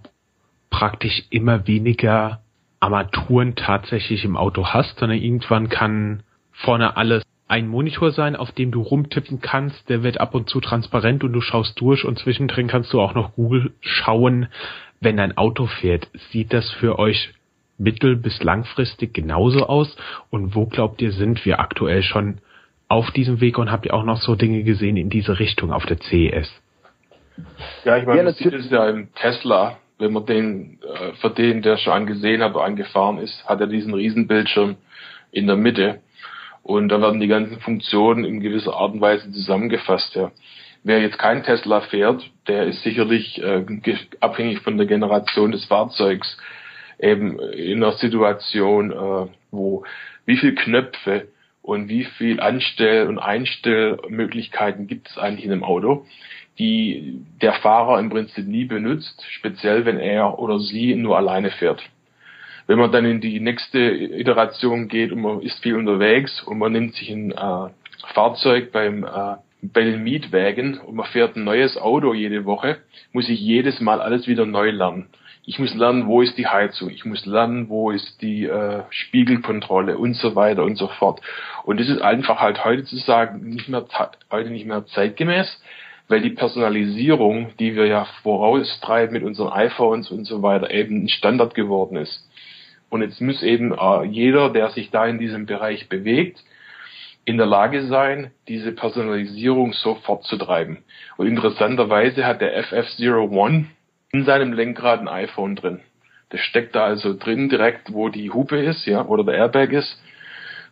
[0.71, 2.41] praktisch immer weniger
[2.81, 8.71] Armaturen tatsächlich im Auto hast, sondern irgendwann kann vorne alles ein Monitor sein, auf dem
[8.71, 12.67] du rumtippen kannst, der wird ab und zu transparent und du schaust durch und zwischendrin
[12.67, 14.47] kannst du auch noch Google schauen,
[15.01, 16.09] wenn dein Auto fährt.
[16.31, 17.35] Sieht das für euch
[17.77, 19.95] mittel- bis langfristig genauso aus?
[20.31, 22.39] Und wo glaubt ihr, sind wir aktuell schon
[22.89, 25.85] auf diesem Weg und habt ihr auch noch so Dinge gesehen in diese Richtung auf
[25.85, 26.51] der CES?
[27.85, 31.29] Ja, ich meine, ja, man sieht es ja im Tesla, wenn man den, äh, für
[31.29, 34.77] den, der schon angesehen hat angefahren ist, hat er diesen Riesenbildschirm
[35.33, 36.01] in der Mitte.
[36.63, 40.15] Und da werden die ganzen Funktionen in gewisser Art und Weise zusammengefasst.
[40.15, 40.31] Ja.
[40.85, 43.65] Wer jetzt kein Tesla fährt, der ist sicherlich äh,
[44.21, 46.39] abhängig von der Generation des Fahrzeugs
[46.99, 49.85] eben in einer Situation, äh, wo
[50.25, 51.29] wie viel Knöpfe
[51.63, 56.07] und wie viel Anstell- und Einstellmöglichkeiten gibt es eigentlich in einem Auto,
[56.59, 61.83] die der Fahrer im Prinzip nie benutzt, speziell wenn er oder sie nur alleine fährt.
[62.73, 66.73] Wenn man dann in die nächste Iteration geht und man ist viel unterwegs und man
[66.73, 67.69] nimmt sich ein äh,
[68.15, 72.79] Fahrzeug beim äh, Bell Mietwagen und man fährt ein neues Auto jede Woche,
[73.13, 75.09] muss ich jedes Mal alles wieder neu lernen.
[75.45, 79.99] Ich muss lernen, wo ist die Heizung, ich muss lernen, wo ist die äh, Spiegelkontrolle
[79.99, 81.21] und so weiter und so fort.
[81.65, 83.85] Und das ist einfach halt heute zu sagen nicht mehr
[84.31, 85.63] heute nicht mehr zeitgemäß,
[86.09, 91.09] weil die Personalisierung, die wir ja voraustreiben mit unseren iPhones und so weiter, eben ein
[91.11, 92.27] Standard geworden ist.
[92.93, 96.45] Und jetzt muss eben äh, jeder, der sich da in diesem Bereich bewegt,
[97.25, 100.85] in der Lage sein, diese Personalisierung so fortzutreiben.
[101.17, 103.65] Und interessanterweise hat der FF01
[104.13, 105.81] in seinem Lenkrad ein iPhone drin.
[106.29, 109.99] Das steckt da also drin, direkt wo die Hupe ist, ja, oder der Airbag ist.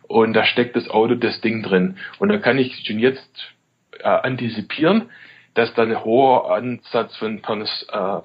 [0.07, 1.97] Und da steckt das Auto das Ding drin.
[2.19, 3.51] Und da kann ich schon jetzt
[3.99, 5.09] äh, antizipieren,
[5.55, 8.21] dass da ein hoher Ansatz von, von äh,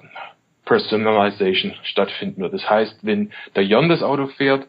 [0.67, 2.53] Personalization stattfinden wird.
[2.53, 4.67] Das heißt, wenn der Jan das Auto fährt,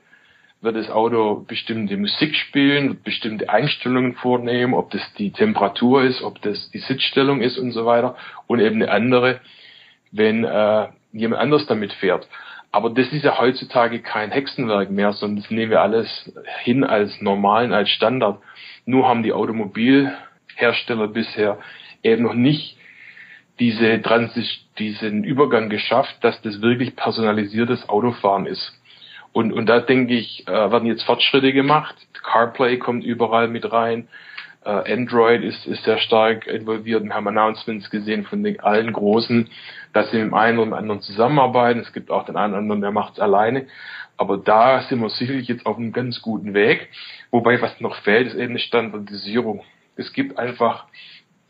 [0.60, 6.40] wird das Auto bestimmte Musik spielen, bestimmte Einstellungen vornehmen, ob das die Temperatur ist, ob
[6.42, 9.40] das die Sitzstellung ist und so weiter und eben eine andere,
[10.10, 12.28] wenn äh, jemand anders damit fährt.
[12.70, 16.32] Aber das ist ja heutzutage kein Hexenwerk mehr, sondern das nehmen wir alles
[16.62, 18.40] hin als normalen, als Standard.
[18.84, 21.58] Nur haben die Automobilhersteller bisher
[22.02, 22.77] eben noch nicht
[23.60, 28.72] diese Transis diesen Übergang geschafft, dass das wirklich personalisiertes Autofahren ist.
[29.32, 31.94] Und, und da denke ich, äh, werden jetzt Fortschritte gemacht.
[32.22, 34.08] CarPlay kommt überall mit rein.
[34.64, 37.04] Äh, Android ist, ist sehr stark involviert.
[37.04, 39.48] Wir haben Announcements gesehen von den allen Großen,
[39.92, 41.80] dass sie mit dem einen oder anderen zusammenarbeiten.
[41.80, 43.66] Es gibt auch den einen oder anderen, der macht es alleine.
[44.16, 46.88] Aber da sind wir sicherlich jetzt auf einem ganz guten Weg.
[47.30, 49.62] Wobei, was noch fehlt, ist eben eine Standardisierung.
[49.96, 50.86] Es gibt einfach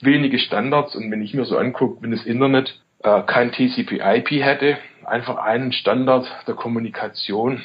[0.01, 4.79] wenige Standards und wenn ich mir so angucke, wenn das Internet äh, kein TCP/IP hätte,
[5.05, 7.63] einfach einen Standard der Kommunikation,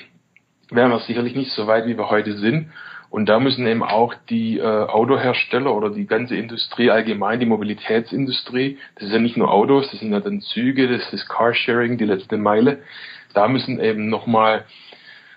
[0.69, 2.71] wären wir sicherlich nicht so weit, wie wir heute sind.
[3.09, 8.79] Und da müssen eben auch die äh, Autohersteller oder die ganze Industrie allgemein, die Mobilitätsindustrie,
[8.95, 12.05] das ist ja nicht nur Autos, das sind ja dann Züge, das ist Carsharing, die
[12.05, 12.79] letzte Meile,
[13.35, 14.65] da müssen eben nochmal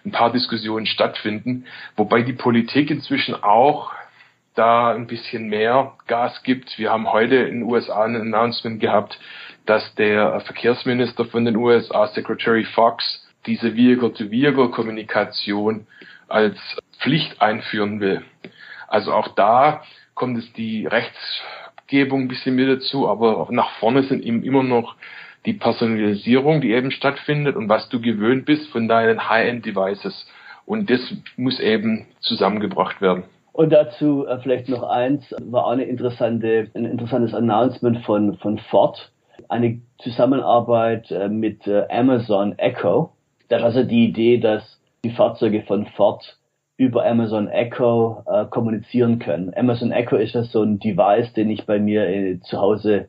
[0.07, 3.93] ein paar Diskussionen stattfinden, wobei die Politik inzwischen auch
[4.57, 6.79] da ein bisschen mehr Gas gibt.
[6.79, 9.19] Wir haben heute in den USA ein Announcement gehabt,
[9.67, 15.87] dass der Verkehrsminister von den USA, Secretary Fox, diese Vehicle-to-Vehicle-Kommunikation
[16.29, 16.57] als
[17.01, 18.23] Pflicht einführen will.
[18.89, 19.83] Also auch da
[20.15, 24.97] kommt es die Rechtsgebung ein bisschen mit dazu, aber nach vorne sind eben immer noch
[25.45, 30.27] die Personalisierung, die eben stattfindet und was du gewöhnt bist von deinen High-End-Devices.
[30.65, 31.01] Und das
[31.37, 33.25] muss eben zusammengebracht werden.
[33.57, 38.59] Und dazu äh, vielleicht noch eins, war auch eine interessante, ein interessantes Announcement von, von
[38.59, 39.11] Ford.
[39.49, 43.13] Eine Zusammenarbeit äh, mit äh, Amazon Echo.
[43.49, 46.39] Da ist also die Idee, dass die Fahrzeuge von Ford
[46.77, 49.55] über Amazon Echo äh, kommunizieren können.
[49.57, 53.09] Amazon Echo ist ja so ein Device, den ich bei mir äh, zu Hause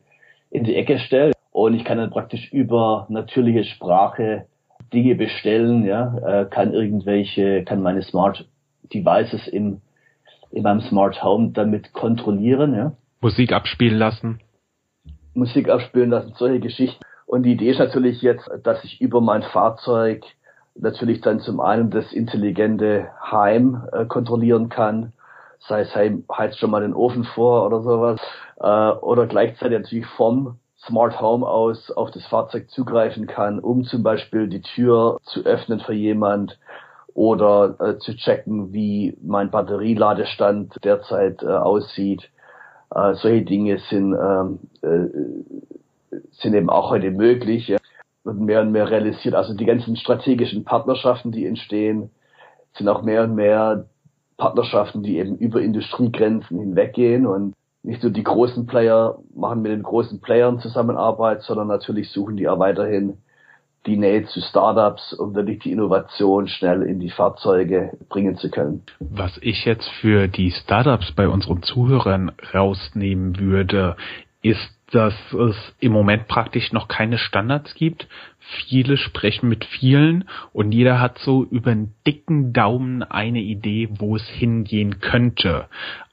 [0.50, 4.46] in die Ecke stelle und ich kann dann praktisch über natürliche Sprache
[4.94, 8.48] Dinge bestellen, ja, äh, kann irgendwelche, kann meine Smart
[8.90, 9.82] Devices im
[10.50, 12.74] in meinem Smart Home damit kontrollieren.
[12.74, 12.92] Ja.
[13.20, 14.40] Musik abspielen lassen.
[15.34, 17.02] Musik abspielen lassen, solche Geschichten.
[17.26, 20.24] Und die Idee ist natürlich jetzt, dass ich über mein Fahrzeug
[20.74, 25.12] natürlich dann zum einen das intelligente Heim äh, kontrollieren kann,
[25.58, 28.20] sei es hey, heizt schon mal den Ofen vor oder sowas,
[28.60, 34.02] äh, oder gleichzeitig natürlich vom Smart Home aus auf das Fahrzeug zugreifen kann, um zum
[34.02, 36.58] Beispiel die Tür zu öffnen für jemand,
[37.14, 42.30] oder äh, zu checken, wie mein Batterieladestand derzeit äh, aussieht.
[42.94, 47.78] Äh, solche Dinge sind, ähm, äh, sind eben auch heute möglich, ja.
[48.24, 49.34] wird mehr und mehr realisiert.
[49.34, 52.10] Also die ganzen strategischen Partnerschaften, die entstehen,
[52.74, 53.86] sind auch mehr und mehr
[54.36, 59.82] Partnerschaften, die eben über Industriegrenzen hinweggehen und nicht nur die großen Player machen mit den
[59.82, 63.18] großen Playern Zusammenarbeit, sondern natürlich suchen die auch weiterhin
[63.86, 68.82] die Nähe zu Startups, um wirklich die Innovation schnell in die Fahrzeuge bringen zu können.
[68.98, 73.96] Was ich jetzt für die Startups bei unseren Zuhörern rausnehmen würde,
[74.42, 78.08] ist dass es im Moment praktisch noch keine Standards gibt.
[78.38, 84.16] Viele sprechen mit vielen und jeder hat so über einen dicken Daumen eine Idee, wo
[84.16, 85.66] es hingehen könnte.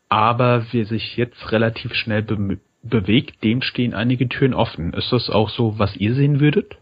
[0.10, 4.94] Aber wer sich jetzt relativ schnell be bewegt, dem stehen einige Türen offen.
[4.94, 6.78] Ist das auch so, was ihr sehen würdet?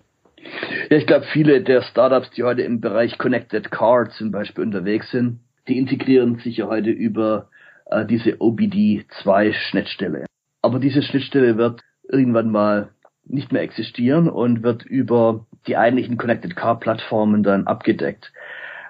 [0.90, 5.10] Ja, ich glaube, viele der Startups, die heute im Bereich Connected Car zum Beispiel unterwegs
[5.12, 7.50] sind, die integrieren sich ja heute über
[7.86, 10.26] äh, diese OBD2-Schnittstelle.
[10.62, 12.90] Aber diese Schnittstelle wird irgendwann mal
[13.26, 18.32] nicht mehr existieren und wird über die eigentlichen Connected Car Plattformen dann abgedeckt.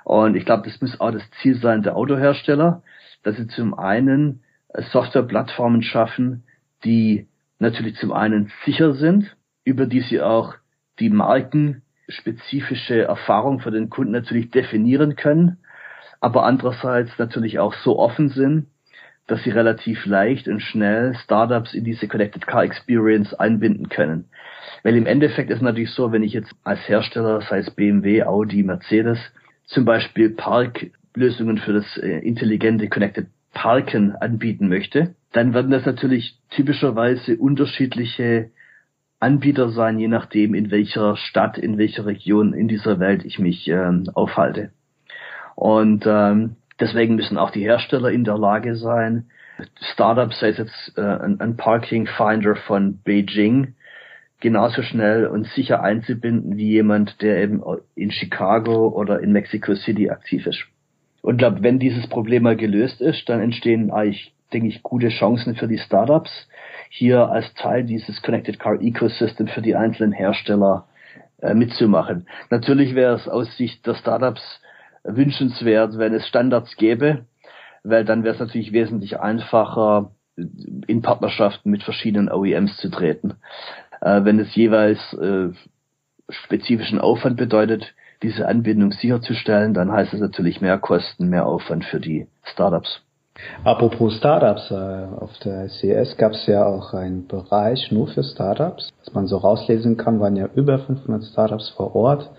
[0.04, 2.84] Und ich glaube, das muss auch das Ziel sein der Autohersteller,
[3.24, 4.42] dass sie zum einen
[4.92, 6.44] Softwareplattformen schaffen,
[6.84, 7.28] die
[7.60, 10.56] natürlich zum einen sicher sind, über die sie auch
[11.00, 15.58] die markenspezifische Erfahrung für den Kunden natürlich definieren können,
[16.20, 18.68] aber andererseits natürlich auch so offen sind,
[19.28, 24.26] dass sie relativ leicht und schnell Startups in diese Connected Car Experience einbinden können.
[24.84, 28.64] Weil im Endeffekt ist natürlich so, wenn ich jetzt als Hersteller, sei es BMW, Audi,
[28.64, 29.20] Mercedes,
[29.66, 36.38] zum Beispiel Parklösungen für das äh, intelligente Connected Parken anbieten möchte, dann werden das natürlich
[36.50, 38.50] typischerweise unterschiedliche
[39.24, 43.68] Anbieter sein, je nachdem, in welcher Stadt, in welcher Region in dieser Welt ich mich
[43.68, 44.72] ähm, aufhalte.
[45.56, 49.28] Und ähm, Deswegen müssen auch die Hersteller in der Lage sein,
[49.94, 53.76] Startups, sei es jetzt äh, ein, ein Parking Finder von Beijing,
[54.40, 57.64] genauso schnell und sicher einzubinden wie jemand, der eben
[57.96, 60.66] in Chicago oder in Mexico City aktiv ist.
[61.22, 65.56] Und glaube, wenn dieses Problem mal gelöst ist, dann entstehen eigentlich, denke ich, gute Chancen
[65.56, 66.50] für die Startups,
[66.96, 70.86] hier als Teil dieses Connected Car Ecosystem für die einzelnen Hersteller
[71.42, 72.28] äh, mitzumachen.
[72.52, 74.44] Natürlich wäre es aus Sicht der Startups
[75.04, 77.26] wünschenswert, wenn es Standards gäbe,
[77.84, 83.38] weil dann wäre es natürlich wesentlich einfacher, in Partnerschaften mit verschiedenen OEMs zu treten.
[84.00, 85.50] Äh, wenn es jeweils äh,
[86.30, 92.00] spezifischen Aufwand bedeutet, diese Anbindung sicherzustellen, dann heißt es natürlich mehr Kosten, mehr Aufwand für
[92.00, 93.02] die Startups.
[93.64, 98.92] Apropos Startups, äh, auf der CES gab es ja auch einen Bereich nur für Startups.
[99.04, 102.30] Was man so rauslesen kann, waren ja über 500 Startups vor Ort.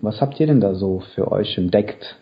[0.00, 2.16] Was habt ihr denn da so für euch entdeckt?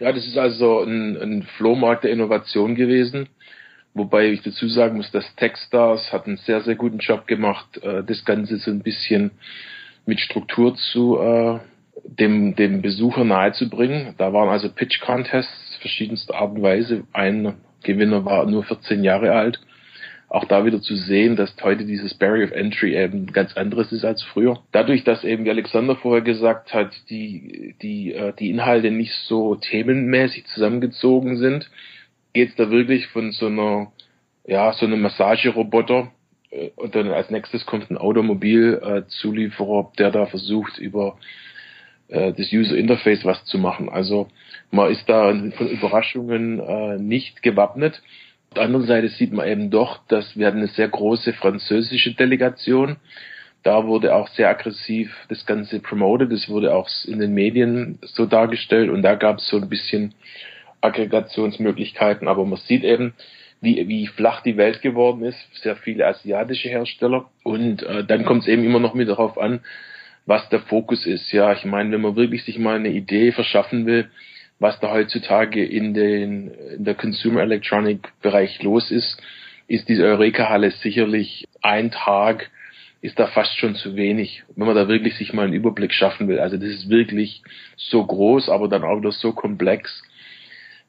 [0.00, 3.28] Ja, das ist also ein, ein Flohmarkt der Innovation gewesen.
[3.94, 8.02] Wobei ich dazu sagen muss, dass Techstars hat einen sehr, sehr guten Job gemacht, äh,
[8.02, 9.32] das Ganze so ein bisschen
[10.06, 11.58] mit Struktur zu äh,
[12.04, 14.14] dem, dem Besucher nahezubringen.
[14.18, 17.04] Da waren also Pitch Contests verschiedenster Art und Weise.
[17.12, 19.60] Ein Gewinner war nur 14 Jahre alt.
[20.28, 24.02] Auch da wieder zu sehen, dass heute dieses Barrier of Entry eben ganz anderes ist
[24.02, 24.60] als früher.
[24.72, 29.56] Dadurch, dass eben, wie Alexander vorher gesagt hat, die, die, äh, die Inhalte nicht so
[29.56, 31.68] themenmäßig zusammengezogen sind,
[32.32, 33.92] geht es da wirklich von so einer,
[34.46, 36.10] ja, so einem Massageroboter
[36.50, 41.18] äh, und dann als nächstes kommt ein Automobilzulieferer, äh, der da versucht, über
[42.12, 43.88] äh, das User Interface was zu machen.
[43.88, 44.28] Also
[44.70, 48.02] man ist da von Überraschungen äh, nicht gewappnet.
[48.50, 52.14] Auf der anderen Seite sieht man eben doch, dass wir hatten eine sehr große französische
[52.14, 52.96] Delegation.
[53.62, 56.30] Da wurde auch sehr aggressiv das Ganze promoted.
[56.30, 60.14] Das wurde auch in den Medien so dargestellt und da gab es so ein bisschen
[60.82, 62.28] Aggregationsmöglichkeiten.
[62.28, 63.14] Aber man sieht eben,
[63.62, 65.38] wie, wie flach die Welt geworden ist.
[65.62, 67.30] Sehr viele asiatische Hersteller.
[67.44, 69.60] Und äh, dann kommt es eben immer noch mit darauf an,
[70.26, 71.32] was der Fokus ist.
[71.32, 74.10] Ja, ich meine, wenn man wirklich sich mal eine Idee verschaffen will,
[74.58, 79.20] was da heutzutage in den in der Consumer Electronic Bereich los ist,
[79.66, 82.50] ist diese Eureka Halle sicherlich ein Tag
[83.02, 86.28] ist da fast schon zu wenig, wenn man da wirklich sich mal einen Überblick schaffen
[86.28, 86.38] will.
[86.38, 87.42] Also das ist wirklich
[87.76, 90.02] so groß, aber dann auch wieder so komplex,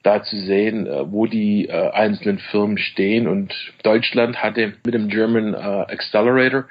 [0.04, 3.28] da zu sehen, äh, wo die äh, einzelnen Firmen stehen.
[3.28, 6.65] Und Deutschland hatte mit dem German äh, Accelerator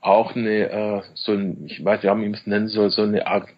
[0.00, 3.26] auch eine, äh, so ein, ich weiß nicht, wie man es nennen soll, so eine
[3.26, 3.48] Art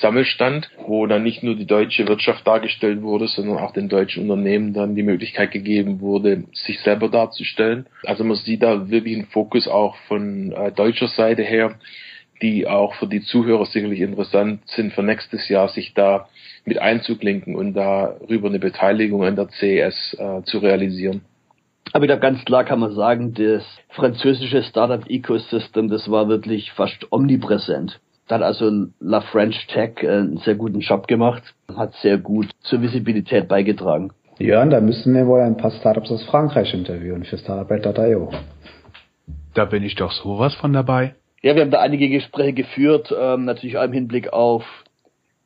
[0.00, 4.72] Sammelstand, wo dann nicht nur die deutsche Wirtschaft dargestellt wurde, sondern auch den deutschen Unternehmen
[4.72, 7.86] dann die Möglichkeit gegeben wurde, sich selber darzustellen.
[8.04, 11.78] Also man sieht da wirklich einen Fokus auch von äh, deutscher Seite her,
[12.40, 16.28] die auch für die Zuhörer sicherlich interessant sind für nächstes Jahr, sich da
[16.64, 21.22] mit einzuklinken und darüber eine Beteiligung an der CES äh, zu realisieren.
[21.92, 27.06] Aber ich glaube, ganz klar kann man sagen, das französische Startup-Ecosystem, das war wirklich fast
[27.10, 28.00] omnipräsent.
[28.28, 31.42] Da hat also La French Tech äh, einen sehr guten Job gemacht,
[31.76, 34.12] hat sehr gut zur Visibilität beigetragen.
[34.38, 38.30] Jörn, da müssen wir wohl ein paar Startups aus Frankreich interviewen für Startup.io.
[39.54, 41.14] Da bin ich doch sowas von dabei.
[41.42, 44.64] Ja, wir haben da einige Gespräche geführt, ähm, natürlich auch im Hinblick auf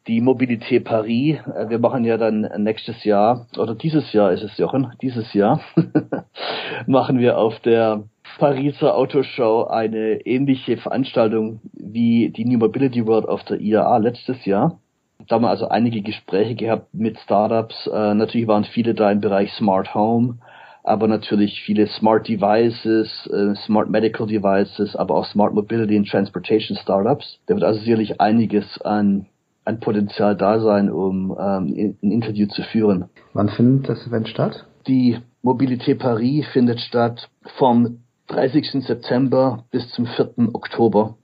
[0.07, 1.38] die Mobilité Paris.
[1.55, 5.61] Äh, wir machen ja dann nächstes Jahr, oder dieses Jahr ist es, Jochen, dieses Jahr,
[6.87, 8.04] machen wir auf der
[8.38, 14.79] Pariser Autoshow eine ähnliche Veranstaltung wie die New Mobility World auf der IAA letztes Jahr.
[15.27, 17.87] Da haben wir also einige Gespräche gehabt mit Startups.
[17.87, 20.38] Äh, natürlich waren viele da im Bereich Smart Home,
[20.85, 26.77] aber natürlich viele Smart Devices, äh, Smart Medical Devices, aber auch Smart Mobility and Transportation
[26.77, 27.40] Startups.
[27.46, 29.27] Da wird also sicherlich einiges an,
[29.67, 33.06] an Potenzial da sein, um ähm, ein Interview zu führen.
[33.35, 34.64] Wann findet das Event statt?
[34.87, 38.85] Die Mobilité Paris findet statt vom 30.
[38.87, 40.54] September bis zum 4.
[40.54, 41.17] Oktober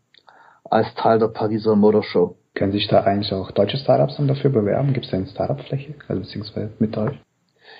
[0.64, 2.36] als Teil der Pariser Motor Show.
[2.54, 4.92] Können sich da eigentlich auch deutsche Startups dann dafür bewerben?
[4.92, 7.18] Gibt es da eine Startup-Fläche, also beziehungsweise mit euch?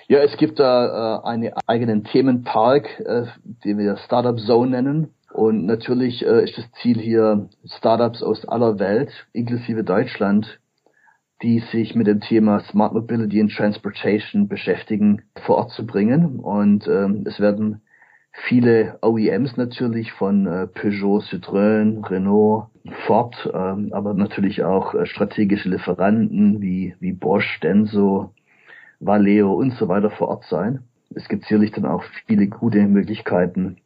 [0.09, 3.25] Ja, es gibt da äh, einen eigenen Themenpark, äh,
[3.65, 5.15] den wir Startup Zone nennen.
[5.33, 10.61] Und natürlich äh, ist das Ziel hier, Startups aus aller Welt, inklusive Deutschland,
[11.43, 16.39] die sich mit dem Thema Smart Mobility and Transportation beschäftigen, vor Ort zu bringen.
[16.39, 17.81] Und ähm, es werden
[18.47, 22.67] viele OEMs natürlich von äh, Peugeot, Citroën, Renault,
[23.07, 28.35] Ford, ähm, aber natürlich auch äh, strategische Lieferanten wie, wie Bosch, Denso,
[29.01, 30.81] Valeo und so weiter vor Ort sein.
[31.15, 33.79] Es gibt sicherlich dann auch viele gute Möglichkeiten,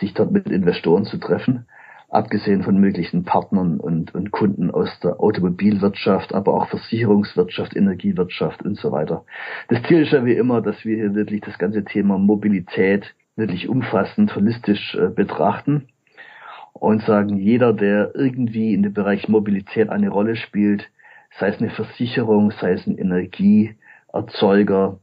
[0.00, 1.66] sich dort mit Investoren zu treffen,
[2.08, 8.76] abgesehen von möglichen Partnern und, und Kunden aus der Automobilwirtschaft, aber auch Versicherungswirtschaft, Energiewirtschaft und
[8.76, 9.24] so weiter.
[9.68, 13.68] Das Ziel ist ja wie immer, dass wir hier wirklich das ganze Thema Mobilität wirklich
[13.68, 15.88] umfassend, holistisch äh, betrachten
[16.72, 20.88] und sagen, jeder, der irgendwie in dem Bereich Mobilität eine Rolle spielt,
[21.38, 24.98] sei es eine Versicherung, sei es ein Energieerzeuger,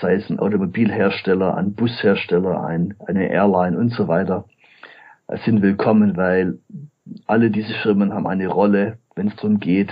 [0.00, 4.44] sei es ein Automobilhersteller, ein Bushersteller, ein, eine Airline und so weiter,
[5.28, 6.58] äh, sind willkommen, weil
[7.26, 9.90] alle diese Firmen haben eine Rolle, wenn es darum geht,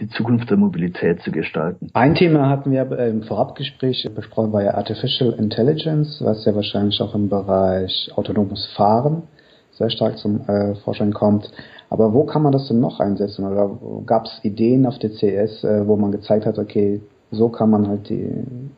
[0.00, 1.90] die Zukunft der Mobilität zu gestalten.
[1.92, 7.14] Ein Thema hatten wir im Vorabgespräch besprochen, war ja Artificial Intelligence, was ja wahrscheinlich auch
[7.14, 9.24] im Bereich autonomes Fahren
[9.72, 11.50] sehr stark zum äh, Vorschein kommt.
[11.90, 13.44] Aber wo kann man das denn noch einsetzen?
[13.44, 17.00] Oder gab es Ideen auf der CS, äh, wo man gezeigt hat, okay,
[17.30, 18.28] so kann man halt die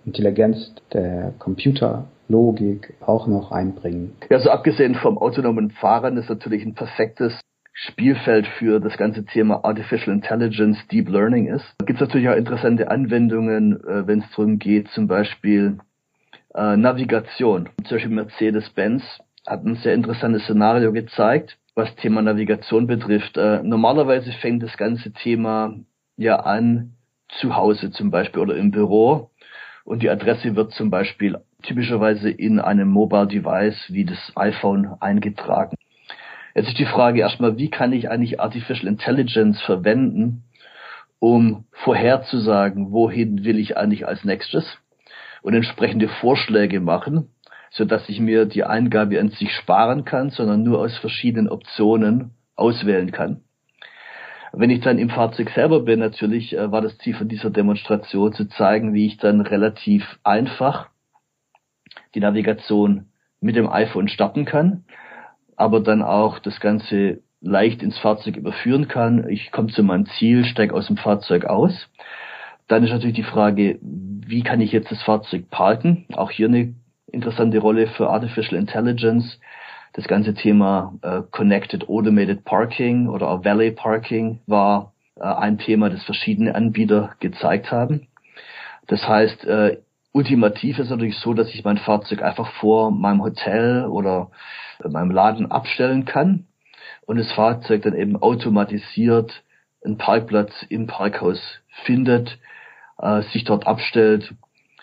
[0.05, 4.15] Intelligenz der Computerlogik auch noch einbringen?
[4.29, 7.41] Ja, so abgesehen vom autonomen Fahren ist natürlich ein perfektes
[7.73, 11.65] Spielfeld für das ganze Thema Artificial Intelligence, Deep Learning ist.
[11.79, 15.79] Da gibt es natürlich auch interessante Anwendungen, äh, wenn es darum geht, zum Beispiel
[16.55, 17.69] äh, Navigation.
[17.85, 19.03] Zum Beispiel Mercedes-Benz
[19.47, 23.37] hat ein sehr interessantes Szenario gezeigt, was Thema Navigation betrifft.
[23.37, 25.75] Äh, normalerweise fängt das ganze Thema
[26.17, 26.97] ja an
[27.39, 29.31] zu Hause zum Beispiel oder im Büro
[29.85, 35.77] und die Adresse wird zum Beispiel typischerweise in einem Mobile Device wie das iPhone eingetragen.
[36.55, 40.45] Jetzt ist die Frage erstmal, wie kann ich eigentlich Artificial Intelligence verwenden,
[41.19, 44.79] um vorherzusagen, wohin will ich eigentlich als nächstes
[45.43, 47.29] und entsprechende Vorschläge machen,
[47.71, 52.33] so dass ich mir die Eingabe an sich sparen kann, sondern nur aus verschiedenen Optionen
[52.57, 53.43] auswählen kann.
[54.53, 58.33] Wenn ich dann im Fahrzeug selber bin, natürlich äh, war das Ziel von dieser Demonstration
[58.33, 60.89] zu zeigen, wie ich dann relativ einfach
[62.15, 63.07] die Navigation
[63.41, 64.85] mit dem iPhone starten kann
[65.61, 69.29] aber dann auch das Ganze leicht ins Fahrzeug überführen kann.
[69.29, 71.91] Ich komme zu meinem Ziel, steige aus dem Fahrzeug aus.
[72.67, 76.07] Dann ist natürlich die Frage, wie kann ich jetzt das Fahrzeug parken?
[76.15, 76.75] Auch hier eine
[77.13, 79.39] interessante Rolle für Artificial Intelligence.
[80.01, 85.91] Das ganze Thema äh, Connected Automated Parking oder auch Valet Parking war äh, ein Thema,
[85.91, 88.07] das verschiedene Anbieter gezeigt haben.
[88.87, 89.77] Das heißt, äh,
[90.13, 94.31] ultimativ ist natürlich so, dass ich mein Fahrzeug einfach vor meinem Hotel oder
[94.83, 96.47] meinem Laden abstellen kann
[97.05, 99.43] und das Fahrzeug dann eben automatisiert
[99.85, 102.39] einen Parkplatz im Parkhaus findet,
[102.97, 104.35] äh, sich dort abstellt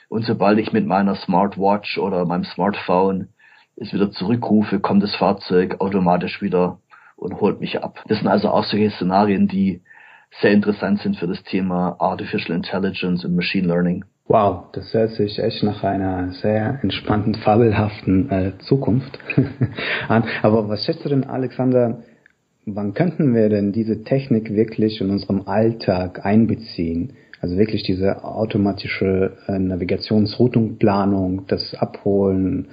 [0.09, 3.30] und sobald ich mit meiner Smartwatch oder meinem Smartphone
[3.78, 6.80] es wieder zurückrufe, kommt das Fahrzeug automatisch wieder
[7.16, 8.04] und holt mich ab.
[8.08, 9.82] Das sind also auch solche Szenarien, die
[10.42, 14.06] sehr interessant sind für das Thema Artificial Intelligence und Machine Learning.
[14.28, 19.18] Wow, das hört sich echt nach einer sehr entspannten, fabelhaften äh, Zukunft
[20.10, 20.26] an.
[20.42, 22.04] Aber was schätzt du denn, Alexander,
[22.66, 27.14] wann könnten wir denn diese Technik wirklich in unserem Alltag einbeziehen?
[27.40, 32.68] Also wirklich diese automatische äh, Navigationsroutenplanung, das Abholen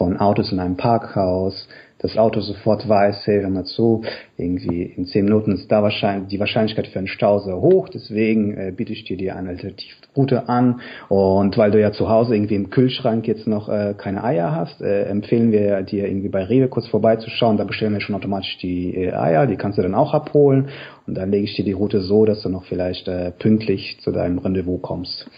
[0.00, 4.02] von Autos in einem Parkhaus, das Auto sofort weiß, hey, hör mal zu,
[4.38, 8.56] irgendwie in zehn Minuten ist da wahrscheinlich die Wahrscheinlichkeit für einen Stau sehr hoch, deswegen
[8.56, 10.80] äh, biete ich dir die eine Alternativroute an.
[11.10, 14.80] Und weil du ja zu Hause irgendwie im Kühlschrank jetzt noch äh, keine Eier hast,
[14.80, 18.94] äh, empfehlen wir dir irgendwie bei Rewe kurz vorbeizuschauen, da bestellen wir schon automatisch die
[18.94, 20.70] äh, Eier, die kannst du dann auch abholen.
[21.06, 24.12] Und dann lege ich dir die Route so, dass du noch vielleicht äh, pünktlich zu
[24.12, 25.28] deinem Rendezvous kommst.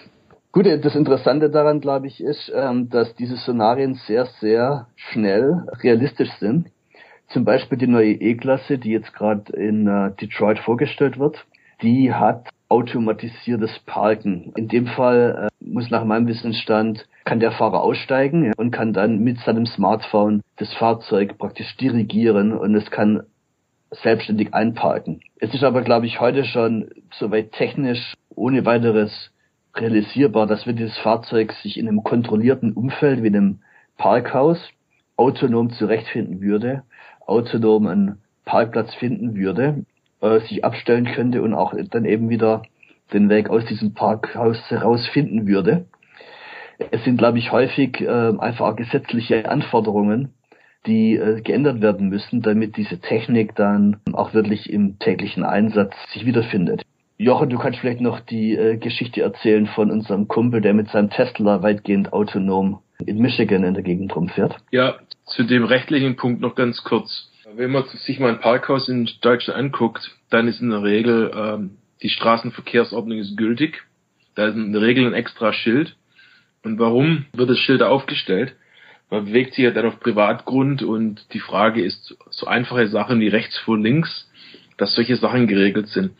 [0.52, 6.30] Gut, das Interessante daran, glaube ich, ist, ähm, dass diese Szenarien sehr, sehr schnell realistisch
[6.40, 6.68] sind.
[7.28, 11.46] Zum Beispiel die neue E-Klasse, die jetzt gerade in äh, Detroit vorgestellt wird,
[11.80, 14.52] die hat automatisiertes Parken.
[14.54, 19.20] In dem Fall äh, muss nach meinem Wissensstand kann der Fahrer aussteigen und kann dann
[19.20, 23.22] mit seinem Smartphone das Fahrzeug praktisch dirigieren und es kann
[23.90, 25.22] selbstständig einparken.
[25.38, 29.31] Es ist aber, glaube ich, heute schon soweit technisch ohne weiteres
[29.74, 33.60] realisierbar, dass wenn dieses Fahrzeug sich in einem kontrollierten Umfeld wie einem
[33.96, 34.58] Parkhaus
[35.16, 36.82] autonom zurechtfinden würde,
[37.26, 39.84] autonom einen Parkplatz finden würde,
[40.20, 42.62] äh, sich abstellen könnte und auch dann eben wieder
[43.12, 45.86] den Weg aus diesem Parkhaus herausfinden würde.
[46.90, 50.34] Es sind, glaube ich, häufig äh, einfach gesetzliche Anforderungen,
[50.86, 56.26] die äh, geändert werden müssen, damit diese Technik dann auch wirklich im täglichen Einsatz sich
[56.26, 56.82] wiederfindet.
[57.22, 61.08] Jochen, du kannst vielleicht noch die äh, Geschichte erzählen von unserem Kumpel, der mit seinem
[61.08, 64.56] Tesla weitgehend autonom in Michigan in der Gegend rumfährt.
[64.72, 64.96] Ja,
[65.26, 67.30] zu dem rechtlichen Punkt noch ganz kurz.
[67.54, 71.76] Wenn man sich mal ein Parkhaus in Deutschland anguckt, dann ist in der Regel ähm,
[72.02, 73.84] die Straßenverkehrsordnung ist gültig.
[74.34, 75.96] Da ist in der Regel ein extra Schild.
[76.64, 78.56] Und warum wird das Schild aufgestellt?
[79.10, 83.28] Man bewegt sich ja dann auf Privatgrund und die Frage ist so einfache Sachen wie
[83.28, 84.28] rechts vor links,
[84.78, 86.12] dass solche Sachen geregelt sind.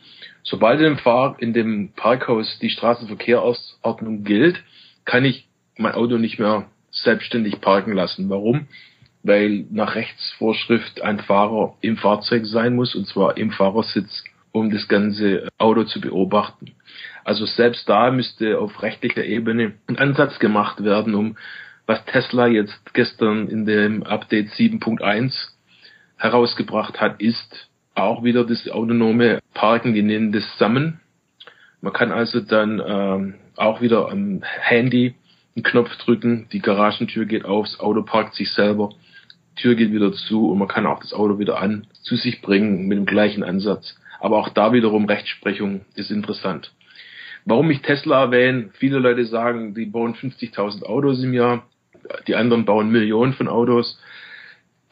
[0.43, 4.61] Sobald in dem, Fahr in dem Parkhaus die Straßenverkehrsordnung gilt,
[5.05, 8.29] kann ich mein Auto nicht mehr selbstständig parken lassen.
[8.29, 8.67] Warum?
[9.23, 14.87] Weil nach Rechtsvorschrift ein Fahrer im Fahrzeug sein muss, und zwar im Fahrersitz, um das
[14.87, 16.73] ganze Auto zu beobachten.
[17.23, 21.37] Also selbst da müsste auf rechtlicher Ebene ein Ansatz gemacht werden, um
[21.85, 25.33] was Tesla jetzt gestern in dem Update 7.1
[26.17, 30.99] herausgebracht hat, ist auch wieder das autonome Parken, die nennen das Summon.
[31.81, 35.15] Man kann also dann ähm, auch wieder am Handy
[35.55, 38.89] einen Knopf drücken, die Garagentür geht auf, das Auto parkt sich selber,
[39.55, 42.87] Tür geht wieder zu und man kann auch das Auto wieder an zu sich bringen
[42.87, 43.95] mit dem gleichen Ansatz.
[44.19, 46.73] Aber auch da wiederum Rechtsprechung ist interessant.
[47.45, 51.67] Warum ich Tesla erwähne, viele Leute sagen, die bauen 50.000 Autos im Jahr,
[52.27, 53.99] die anderen bauen Millionen von Autos.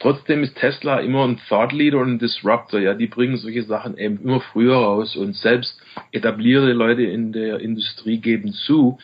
[0.02, 2.80] Trotzdem ist Tesla immer ein Thought Leader und ein Disruptor.
[2.80, 5.80] Ja, die bringen solche Sachen eben immer früher raus und selbst
[6.12, 8.98] etablierte Leute in der Industrie geben zu,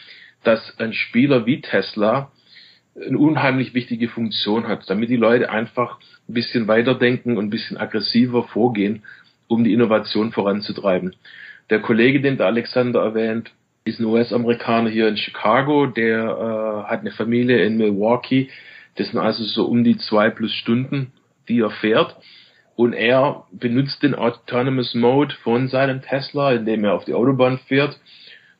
[0.43, 2.31] dass ein Spieler wie Tesla
[2.95, 7.77] eine unheimlich wichtige Funktion hat, damit die Leute einfach ein bisschen weiterdenken und ein bisschen
[7.77, 9.03] aggressiver vorgehen,
[9.47, 11.15] um die Innovation voranzutreiben.
[11.69, 13.51] Der Kollege, den der Alexander erwähnt,
[13.85, 18.49] ist ein US-Amerikaner hier in Chicago, der äh, hat eine Familie in Milwaukee,
[18.97, 21.13] das sind also so um die zwei plus Stunden,
[21.47, 22.15] die er fährt.
[22.75, 27.99] Und er benutzt den Autonomous Mode von seinem Tesla, indem er auf die Autobahn fährt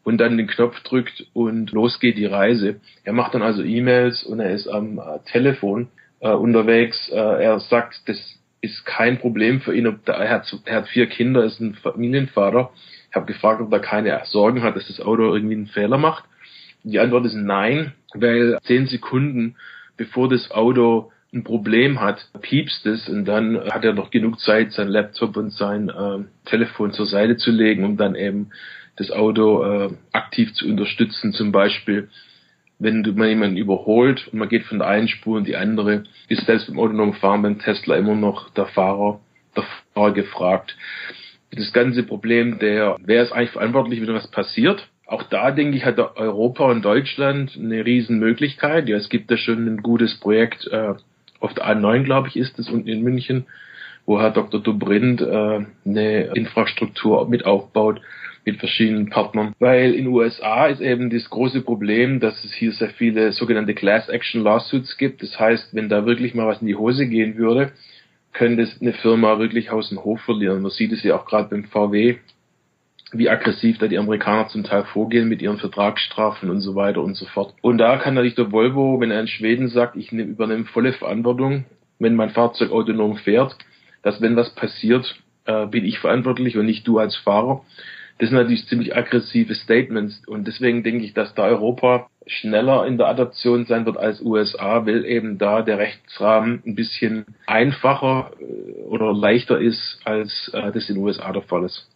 [0.04, 2.80] und dann den Knopf drückt und los geht die Reise.
[3.04, 5.90] Er macht dann also E-Mails und er ist am äh, Telefon
[6.22, 7.10] äh, unterwegs.
[7.10, 8.18] Äh, er sagt, das
[8.62, 9.86] ist kein Problem für ihn.
[10.06, 12.72] Er hat, er hat vier Kinder, ist ein Familienvater.
[13.10, 16.24] Ich habe gefragt, ob er keine Sorgen hat, dass das Auto irgendwie einen Fehler macht.
[16.84, 19.58] Die Antwort ist nein, weil zehn Sekunden
[19.98, 24.72] bevor das Auto ein Problem hat, piepst es und dann hat er noch genug Zeit,
[24.72, 28.52] sein Laptop und sein äh, Telefon zur Seite zu legen, um dann eben
[28.96, 31.34] das Auto äh, aktiv zu unterstützen.
[31.34, 32.10] Zum Beispiel,
[32.80, 36.46] wenn man jemanden überholt und man geht von der einen Spur in die andere, ist
[36.46, 39.20] selbst im autonomen Fahren beim Tesla immer noch der Fahrer,
[39.56, 40.78] der Fahrer gefragt.
[41.52, 44.88] Das ganze Problem der, wer ist eigentlich verantwortlich, wenn was passiert?
[45.08, 48.90] Auch da, denke ich, hat Europa und Deutschland eine Riesenmöglichkeit.
[48.90, 50.96] Ja, es gibt da schon ein gutes Projekt, äh,
[51.40, 53.46] auf der A9, glaube ich, ist es, unten in München,
[54.06, 54.62] wo Herr Dr.
[54.62, 58.02] Dobrindt äh, eine Infrastruktur mit aufbaut
[58.46, 59.54] mit verschiedenen Partnern.
[59.60, 63.74] Weil in den USA ist eben das große Problem, dass es hier sehr viele sogenannte
[63.74, 65.22] Class Action Lawsuits gibt.
[65.22, 67.74] Das heißt, wenn da wirklich mal was in die Hose gehen würde,
[68.32, 70.62] könnte es eine Firma wirklich Haus und Hof verlieren.
[70.62, 72.16] Man sieht es ja auch gerade beim VW,
[73.12, 77.16] wie aggressiv da die Amerikaner zum Teil vorgehen mit ihren Vertragsstrafen und so weiter und
[77.16, 77.54] so fort.
[77.62, 81.66] Und da kann natürlich der Volvo, wenn er in Schweden sagt, ich übernehme volle Verantwortung,
[82.00, 83.58] wenn mein Fahrzeug autonom fährt,
[84.04, 87.64] dass wenn was passiert, äh, bin ich verantwortlich und nicht du als Fahrer.
[88.20, 92.98] Das sind natürlich ziemlich aggressive Statements und deswegen denke ich, dass da Europa schneller in
[92.98, 98.84] der Adaption sein wird als USA, weil eben da der Rechtsrahmen ein bisschen einfacher äh,
[98.86, 101.88] oder leichter ist, als äh, das in den USA der Fall ist.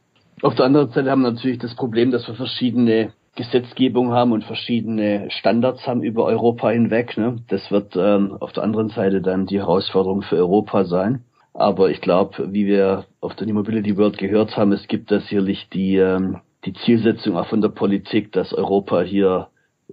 [0.42, 4.44] Auf der anderen Seite haben wir natürlich das Problem, dass wir verschiedene Gesetzgebung haben und
[4.44, 7.16] verschiedene Standards haben über Europa hinweg.
[7.16, 7.44] Ne?
[7.48, 11.24] Das wird ähm, auf der anderen Seite dann die Herausforderung für Europa sein.
[11.54, 15.70] Aber ich glaube, wie wir auf der Mobility World gehört haben, es gibt da sicherlich
[15.70, 19.48] die, ähm, die Zielsetzung auch von der Politik, dass Europa hier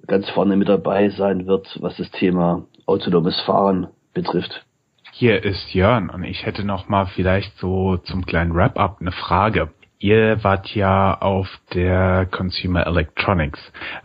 [0.06, 4.64] ganz vorne mit dabei sein wird, was das Thema autonomes Fahren betrifft.
[5.12, 9.70] Hier ist Jörn und ich hätte noch mal vielleicht so zum kleinen Wrap-up eine Frage.
[10.00, 13.58] Ihr wart ja auf der Consumer Electronics.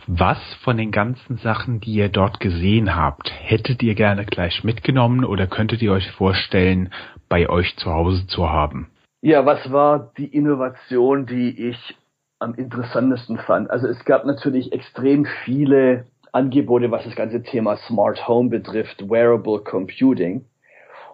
[0.07, 5.23] Was von den ganzen Sachen, die ihr dort gesehen habt, hättet ihr gerne gleich mitgenommen
[5.23, 6.91] oder könntet ihr euch vorstellen,
[7.29, 8.89] bei euch zu Hause zu haben?
[9.21, 11.95] Ja, was war die Innovation, die ich
[12.39, 13.69] am interessantesten fand?
[13.69, 19.59] Also es gab natürlich extrem viele Angebote, was das ganze Thema Smart Home betrifft, Wearable
[19.59, 20.45] Computing.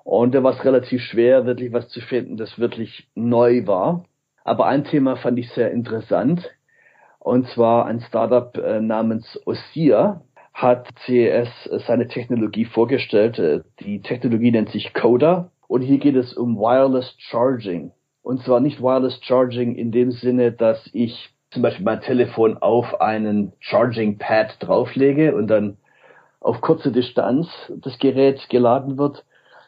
[0.06, 4.06] Und da war es relativ schwer, wirklich was zu finden, das wirklich neu war.
[4.50, 6.50] Aber ein Thema fand ich sehr interessant.
[7.20, 10.22] Und zwar ein Startup äh, namens Ossia
[10.56, 11.50] hat CES
[11.86, 13.38] seine Technologie vorgestellt.
[13.38, 15.52] Äh, die Technologie nennt sich Coda.
[15.68, 17.92] Und hier geht es um Wireless Charging.
[18.24, 23.02] Und zwar nicht Wireless Charging in dem Sinne, dass ich zum Beispiel mein Telefon auf
[23.02, 25.78] einen Charging Pad drauflege und dann
[26.40, 29.26] auf kurze Distanz das Gerät geladen wird,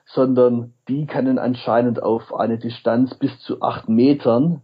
[0.08, 4.64] sondern die können anscheinend auf eine Distanz bis zu acht Metern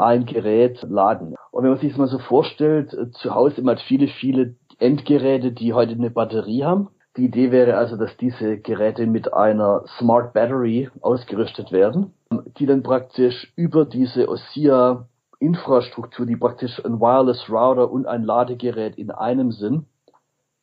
[0.00, 1.36] ein Gerät laden.
[1.50, 5.72] Und wenn man sich das mal so vorstellt, zu Hause immer viele, viele Endgeräte, die
[5.72, 6.88] heute eine Batterie haben.
[7.16, 12.14] Die Idee wäre also, dass diese Geräte mit einer Smart Battery ausgerüstet werden,
[12.58, 15.06] die dann praktisch über diese OSIA
[15.40, 19.86] Infrastruktur, die praktisch ein Wireless Router und ein Ladegerät in einem sind,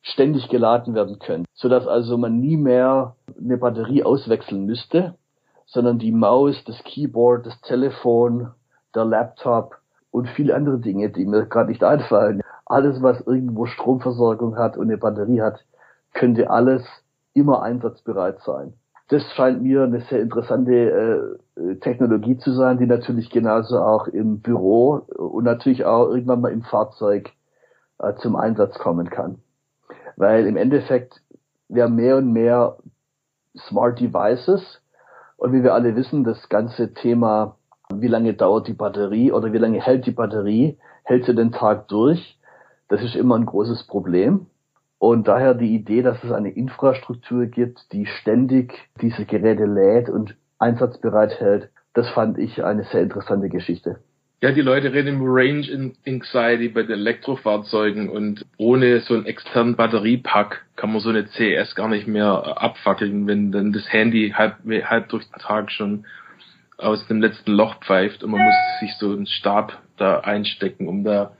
[0.02, 5.16] ständig geladen werden können, sodass also man nie mehr eine Batterie auswechseln müsste,
[5.66, 8.52] sondern die Maus, das Keyboard, das Telefon,
[8.94, 9.78] der Laptop
[10.10, 12.42] und viele andere Dinge, die mir gerade nicht einfallen.
[12.66, 15.64] Alles, was irgendwo Stromversorgung hat und eine Batterie hat,
[16.14, 16.84] könnte alles
[17.34, 18.74] immer einsatzbereit sein.
[19.08, 24.40] Das scheint mir eine sehr interessante äh, Technologie zu sein, die natürlich genauso auch im
[24.40, 27.30] Büro und natürlich auch irgendwann mal im Fahrzeug
[27.98, 29.38] äh, zum Einsatz kommen kann.
[30.16, 31.22] Weil im Endeffekt
[31.68, 32.76] wir haben mehr und mehr
[33.56, 34.80] Smart Devices
[35.36, 37.56] und wie wir alle wissen, das ganze Thema
[37.94, 41.88] wie lange dauert die Batterie oder wie lange hält die Batterie, hält sie den Tag
[41.88, 42.38] durch,
[42.88, 44.46] das ist immer ein großes Problem.
[44.98, 50.36] Und daher die Idee, dass es eine Infrastruktur gibt, die ständig diese Geräte lädt und
[50.58, 54.00] einsatzbereit hält, das fand ich eine sehr interessante Geschichte.
[54.40, 59.76] Ja, die Leute reden über Range Anxiety bei den Elektrofahrzeugen und ohne so einen externen
[59.76, 64.56] Batteriepack kann man so eine CES gar nicht mehr abfackeln, wenn dann das Handy halb,
[64.84, 66.04] halb durch den Tag schon
[66.78, 71.04] aus dem letzten Loch pfeift und man muss sich so einen Stab da einstecken, um
[71.04, 71.32] da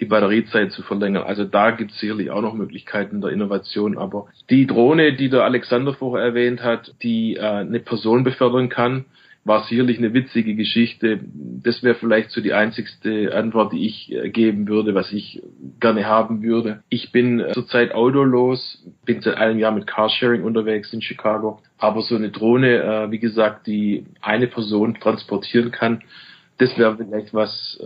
[0.00, 1.24] die Batteriezeit zu verlängern.
[1.24, 3.98] Also da gibt es sicherlich auch noch Möglichkeiten der Innovation.
[3.98, 9.04] Aber die Drohne, die der Alexander vorher erwähnt hat, die äh, eine Person befördern kann,
[9.44, 11.20] war sicherlich eine witzige Geschichte.
[11.64, 15.42] Das wäre vielleicht so die einzigste Antwort, die ich äh, geben würde, was ich
[15.80, 16.82] gerne haben würde.
[16.90, 21.60] Ich bin äh, zurzeit autolos, bin seit einem Jahr mit Carsharing unterwegs in Chicago.
[21.78, 26.02] Aber so eine Drohne, äh, wie gesagt, die eine Person transportieren kann,
[26.58, 27.80] das wäre vielleicht was,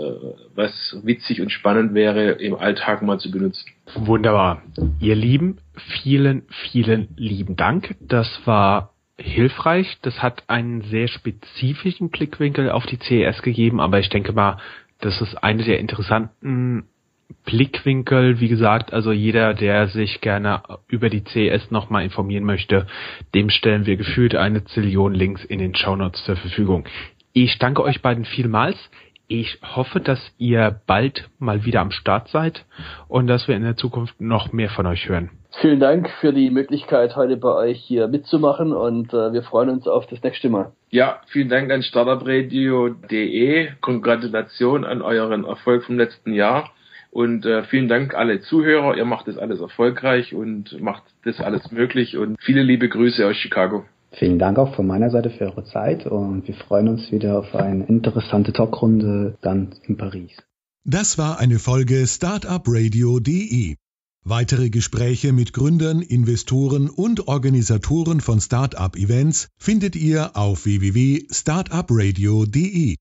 [0.54, 3.64] was witzig und spannend wäre, im Alltag mal zu benutzen.
[3.94, 4.60] Wunderbar.
[5.00, 5.56] Ihr Lieben,
[6.02, 7.96] vielen, vielen lieben Dank.
[7.98, 9.98] Das war hilfreich.
[10.02, 14.58] Das hat einen sehr spezifischen Blickwinkel auf die CES gegeben, aber ich denke mal,
[15.00, 16.84] das ist eine der interessanten
[17.44, 22.86] Blickwinkel, wie gesagt, also jeder, der sich gerne über die CES nochmal informieren möchte,
[23.34, 26.84] dem stellen wir gefühlt eine Zillion Links in den Shownotes zur Verfügung.
[27.34, 28.76] Ich danke euch beiden vielmals.
[29.30, 32.64] Ich hoffe, dass ihr bald mal wieder am Start seid
[33.08, 35.28] und dass wir in der Zukunft noch mehr von euch hören.
[35.60, 39.86] Vielen Dank für die Möglichkeit, heute bei euch hier mitzumachen und äh, wir freuen uns
[39.86, 40.72] auf das nächste Mal.
[40.88, 43.68] Ja, vielen Dank an startupradio.de.
[43.82, 46.70] Gratulation an euren Erfolg vom letzten Jahr.
[47.10, 48.96] Und äh, vielen Dank alle Zuhörer.
[48.96, 52.16] Ihr macht das alles erfolgreich und macht das alles möglich.
[52.16, 53.84] Und viele liebe Grüße aus Chicago.
[54.12, 57.54] Vielen Dank auch von meiner Seite für eure Zeit und wir freuen uns wieder auf
[57.54, 60.32] eine interessante Talkrunde dann in Paris.
[60.84, 63.76] Das war eine Folge Startupradio.de.
[64.24, 72.96] Weitere Gespräche mit Gründern, Investoren und Organisatoren von Startup-Events findet ihr auf www.startupradio.de.